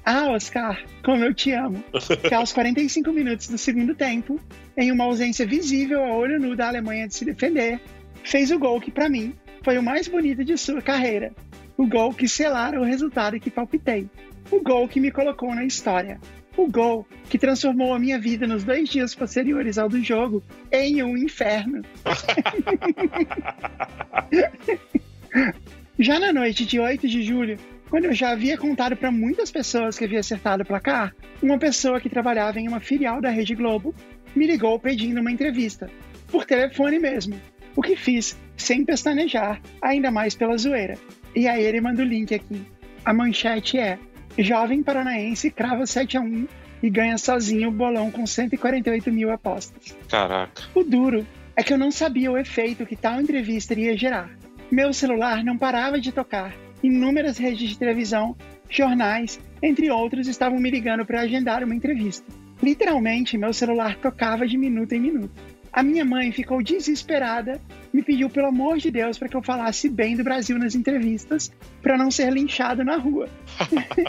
[0.04, 1.84] Ah, Oscar, como eu te amo.
[2.26, 4.40] Que aos 45 minutos do segundo tempo,
[4.76, 7.80] em uma ausência visível a olho nu da Alemanha de se defender,
[8.24, 11.32] fez o gol que, para mim, foi o mais bonito de sua carreira.
[11.76, 14.08] O gol que selara o resultado que palpitei.
[14.50, 16.20] O gol que me colocou na história.
[16.56, 21.02] O gol que transformou a minha vida nos dois dias posteriores ao do jogo em
[21.02, 21.82] um inferno.
[25.98, 27.58] já na noite de 8 de julho,
[27.88, 32.00] quando eu já havia contado para muitas pessoas que havia acertado o placar, uma pessoa
[32.00, 33.94] que trabalhava em uma filial da Rede Globo
[34.34, 35.90] me ligou pedindo uma entrevista,
[36.28, 37.40] por telefone mesmo.
[37.76, 40.98] O que fiz sem pestanejar, ainda mais pela zoeira.
[41.34, 42.62] E aí ele manda o link aqui.
[43.04, 43.98] A manchete é:
[44.38, 46.46] Jovem paranaense crava 7 a 1
[46.82, 49.96] e ganha sozinho o bolão com 148 mil apostas.
[50.08, 50.62] Caraca.
[50.74, 54.30] O duro é que eu não sabia o efeito que tal entrevista iria gerar.
[54.70, 56.54] Meu celular não parava de tocar.
[56.82, 58.36] Inúmeras redes de televisão,
[58.68, 62.24] jornais, entre outros, estavam me ligando para agendar uma entrevista.
[62.62, 65.30] Literalmente, meu celular tocava de minuto em minuto.
[65.72, 67.60] A minha mãe ficou desesperada,
[67.92, 71.50] me pediu pelo amor de Deus para que eu falasse bem do Brasil nas entrevistas,
[71.82, 73.28] para não ser linchado na rua.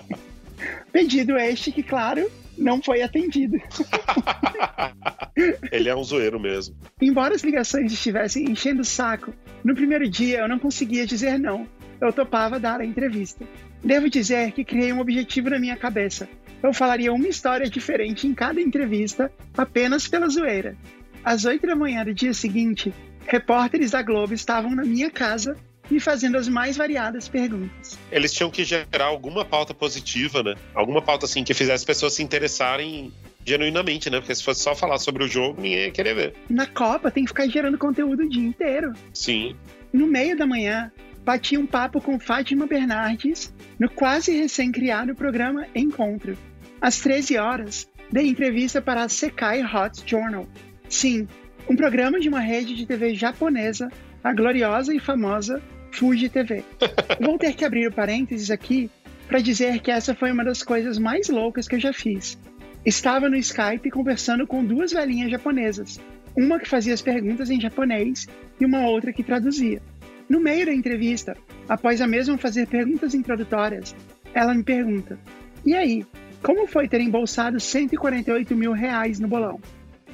[0.91, 3.57] Pedido este que, claro, não foi atendido.
[5.71, 6.75] Ele é um zoeiro mesmo.
[7.01, 9.33] Embora as ligações estivessem enchendo o saco,
[9.63, 11.67] no primeiro dia eu não conseguia dizer não.
[11.99, 13.45] Eu topava dar a entrevista.
[13.83, 16.27] Devo dizer que criei um objetivo na minha cabeça.
[16.61, 20.75] Eu falaria uma história diferente em cada entrevista, apenas pela zoeira.
[21.23, 22.93] Às oito da manhã do dia seguinte,
[23.27, 25.55] repórteres da Globo estavam na minha casa
[25.89, 27.99] me fazendo as mais variadas perguntas.
[28.11, 30.55] Eles tinham que gerar alguma pauta positiva, né?
[30.73, 33.11] Alguma pauta assim que fizesse as pessoas se interessarem
[33.45, 34.19] genuinamente, né?
[34.19, 36.33] Porque se fosse só falar sobre o jogo, ninguém ia querer ver.
[36.49, 38.93] Na Copa tem que ficar gerando conteúdo o dia inteiro.
[39.13, 39.55] Sim.
[39.91, 40.91] No meio da manhã,
[41.23, 46.37] bati um papo com Fátima Bernardes no quase recém-criado programa Encontro.
[46.79, 50.47] Às 13 horas, dei entrevista para a Sekai Hot Journal,
[50.91, 51.25] Sim,
[51.69, 53.89] um programa de uma rede de TV japonesa,
[54.21, 56.65] a gloriosa e famosa Fuji TV.
[57.17, 58.91] Vou ter que abrir o parênteses aqui
[59.25, 62.37] para dizer que essa foi uma das coisas mais loucas que eu já fiz.
[62.85, 65.97] Estava no Skype conversando com duas velhinhas japonesas,
[66.35, 68.27] uma que fazia as perguntas em japonês
[68.59, 69.81] e uma outra que traduzia.
[70.27, 71.37] No meio da entrevista,
[71.69, 73.95] após a mesma fazer perguntas introdutórias,
[74.33, 75.17] ela me pergunta:
[75.65, 76.05] E aí,
[76.43, 79.61] como foi ter embolsado 148 mil reais no bolão?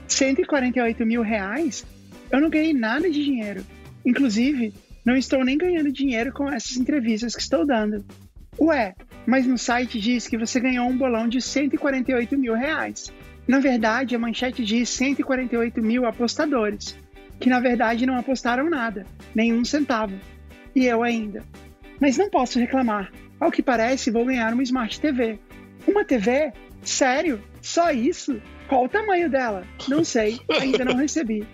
[0.08, 1.86] 148 mil reais,
[2.32, 3.66] eu não ganhei nada de dinheiro.
[4.06, 4.74] Inclusive,
[5.06, 8.06] não estou nem ganhando dinheiro com essas entrevistas que estou dando.
[8.60, 8.96] Ué,
[9.26, 13.12] mas no site diz que você ganhou um bolão de 148 mil reais.
[13.48, 16.98] Na verdade, a manchete diz 148 mil apostadores,
[17.40, 20.16] que na verdade não apostaram nada, nenhum centavo.
[20.76, 21.44] E eu ainda.
[22.00, 23.12] Mas não posso reclamar.
[23.40, 25.40] Ao que parece, vou ganhar uma Smart TV.
[25.88, 26.52] Uma TV?
[26.82, 27.42] Sério?
[27.68, 28.42] Só isso?
[28.70, 29.68] Qual o tamanho dela?
[29.90, 31.46] Não sei, ainda não recebi.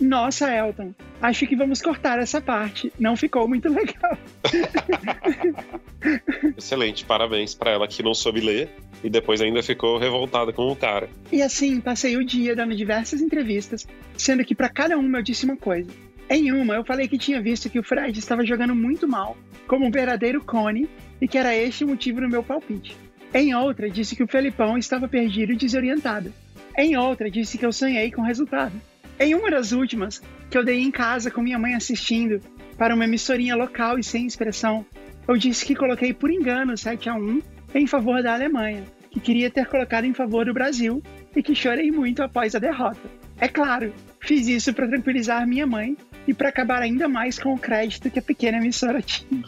[0.00, 2.92] Nossa, Elton, acho que vamos cortar essa parte.
[3.00, 4.16] Não ficou muito legal.
[6.56, 8.70] Excelente, parabéns para ela que não soube ler
[9.02, 11.10] e depois ainda ficou revoltada com o cara.
[11.32, 15.44] E assim, passei o dia dando diversas entrevistas, sendo que para cada uma eu disse
[15.44, 15.90] uma coisa.
[16.30, 19.36] Em uma, eu falei que tinha visto que o Fred estava jogando muito mal,
[19.66, 20.88] como um verdadeiro cone,
[21.20, 23.05] e que era este o motivo do meu palpite.
[23.34, 26.32] Em outra, disse que o Felipão estava perdido e desorientado.
[26.76, 28.72] Em outra, disse que eu sonhei com resultado.
[29.18, 32.40] Em uma das últimas, que eu dei em casa com minha mãe assistindo,
[32.76, 34.84] para uma emissorinha local e sem expressão,
[35.26, 37.42] eu disse que coloquei por engano 7 a 1
[37.74, 41.02] em favor da Alemanha, que queria ter colocado em favor do Brasil
[41.34, 43.00] e que chorei muito após a derrota.
[43.40, 45.96] É claro, fiz isso para tranquilizar minha mãe
[46.26, 49.44] e para acabar ainda mais com o crédito que a pequena emissora tinha.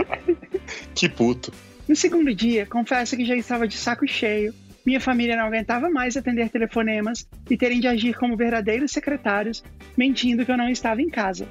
[0.94, 1.52] que puto.
[1.90, 4.54] No segundo dia, confesso que já estava de saco cheio
[4.86, 9.64] minha família não aguentava mais atender telefonemas e terem de agir como verdadeiros secretários,
[9.96, 11.48] mentindo que eu não estava em casa.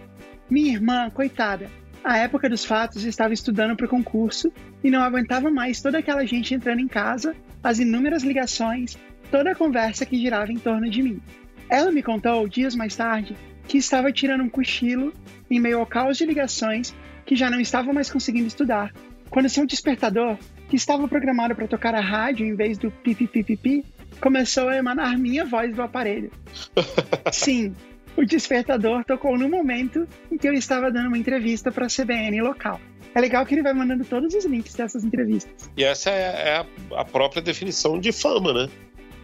[0.50, 1.70] Minha irmã, coitada,
[2.02, 4.50] à época dos fatos estava estudando para o concurso
[4.82, 8.98] e não aguentava mais toda aquela gente entrando em casa, as inúmeras ligações,
[9.30, 11.22] toda a conversa que girava em torno de mim.
[11.70, 13.36] Ela me contou, dias mais tarde,
[13.68, 15.14] que estava tirando um cochilo
[15.52, 18.92] em meio ao caos de ligações que já não estava mais conseguindo estudar,
[19.30, 20.38] quando seu despertador
[20.70, 23.84] que estava programado para tocar a rádio em vez do pipipipipi,
[24.20, 26.32] começou a emanar minha voz do aparelho.
[27.32, 27.76] Sim,
[28.16, 32.42] o despertador tocou no momento em que eu estava dando uma entrevista para a CBN
[32.42, 32.80] local.
[33.16, 35.70] É legal que ele vai mandando todos os links dessas entrevistas.
[35.76, 36.66] E essa é, é
[36.96, 38.70] a própria definição de fama, né?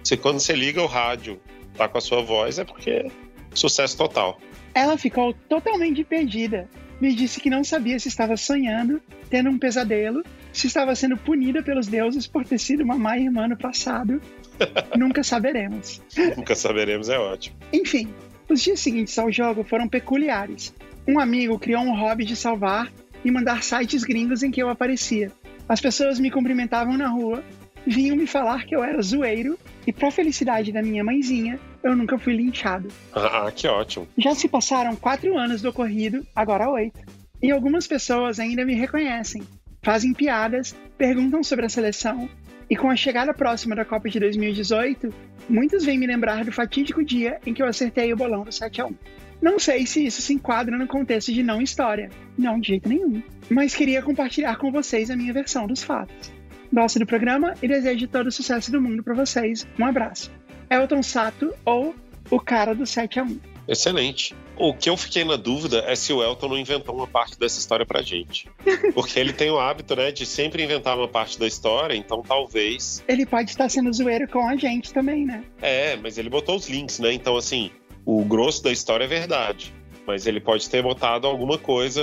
[0.04, 1.40] Se quando você liga o rádio,
[1.76, 3.08] tá com a sua voz, é porque é
[3.54, 4.40] sucesso total.
[4.74, 6.70] Ela ficou totalmente perdida.
[7.06, 9.00] Me disse que não sabia se estava sonhando,
[9.30, 13.48] tendo um pesadelo, se estava sendo punida pelos deuses por ter sido uma má irmã
[13.48, 14.20] no passado.
[14.98, 16.02] Nunca saberemos.
[16.36, 17.58] Nunca saberemos, é ótimo.
[17.72, 18.12] Enfim,
[18.50, 20.74] os dias seguintes ao jogo foram peculiares.
[21.08, 22.92] Um amigo criou um hobby de salvar
[23.24, 25.32] e mandar sites gringos em que eu aparecia.
[25.70, 27.44] As pessoas me cumprimentavam na rua,
[27.86, 32.18] vinham me falar que eu era zoeiro e, pra felicidade da minha mãezinha, eu nunca
[32.18, 32.90] fui linchado.
[33.14, 34.08] Ah, que ótimo.
[34.18, 37.00] Já se passaram quatro anos do ocorrido, agora oito.
[37.42, 39.44] E algumas pessoas ainda me reconhecem,
[39.84, 42.28] fazem piadas, perguntam sobre a seleção,
[42.68, 45.14] e com a chegada próxima da Copa de 2018,
[45.48, 48.82] muitos vêm me lembrar do fatídico dia em que eu acertei o bolão do 7
[48.82, 48.96] a 1.
[49.40, 52.10] Não sei se isso se enquadra no contexto de não história.
[52.36, 53.22] Não, de jeito nenhum.
[53.50, 56.32] Mas queria compartilhar com vocês a minha versão dos fatos.
[56.74, 59.68] Gosto do programa e desejo todo o sucesso do mundo para vocês.
[59.78, 60.32] Um abraço.
[60.70, 61.96] Elton Sato ou
[62.30, 63.40] o cara do 7 a 1.
[63.68, 64.36] Excelente.
[64.58, 67.60] O que eu fiquei na dúvida é se o Elton não inventou uma parte dessa
[67.60, 68.48] história pra gente.
[68.94, 73.04] Porque ele tem o hábito, né, de sempre inventar uma parte da história, então talvez.
[73.08, 75.44] Ele pode estar sendo zoeiro com a gente também, né?
[75.62, 77.12] É, mas ele botou os links, né?
[77.12, 77.72] Então, assim,
[78.06, 79.74] o grosso da história é verdade.
[80.08, 82.02] Mas ele pode ter botado alguma coisa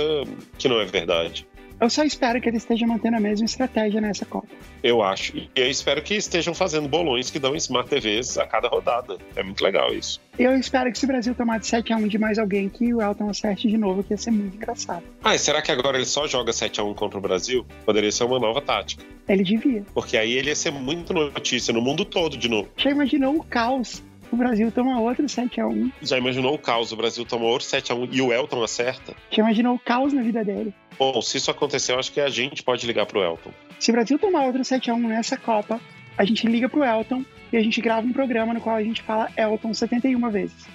[0.57, 1.47] que não é verdade.
[1.79, 4.47] Eu só espero que ele esteja mantendo a mesma estratégia nessa Copa.
[4.81, 5.37] Eu acho.
[5.37, 9.17] E eu espero que estejam fazendo bolões que dão Smart TVs a cada rodada.
[9.35, 10.21] É muito legal isso.
[10.37, 13.29] Eu espero que se o Brasil tomar de 7x1 de mais alguém, que o Elton
[13.29, 15.03] acerte de novo, que ia ser muito engraçado.
[15.23, 17.65] Ah, e será que agora ele só joga 7x1 contra o Brasil?
[17.85, 19.03] Poderia ser uma nova tática.
[19.27, 19.83] Ele devia.
[19.93, 22.69] Porque aí ele ia ser muito notícia no mundo todo de novo.
[22.77, 24.01] Já imaginou o caos?
[24.33, 25.91] O Brasil toma outro 7x1.
[26.01, 26.91] Já imaginou o caos?
[26.91, 29.13] O Brasil toma outro 7x1 e o Elton acerta?
[29.29, 30.73] Já imaginou o caos na vida dele?
[30.97, 33.51] Bom, se isso acontecer, eu acho que a gente pode ligar pro Elton.
[33.79, 35.79] Se o Brasil tomar outro 7x1 nessa Copa,
[36.17, 39.03] a gente liga pro Elton e a gente grava um programa no qual a gente
[39.03, 40.65] fala Elton 71 vezes.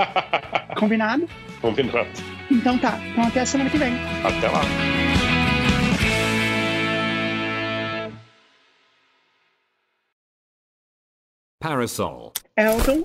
[0.78, 1.28] Combinado?
[1.60, 2.08] Combinado.
[2.50, 2.98] Então tá.
[3.12, 3.92] Então até a semana que vem.
[4.24, 4.62] Até lá.
[11.60, 12.32] Parasol.
[12.56, 13.04] L 中。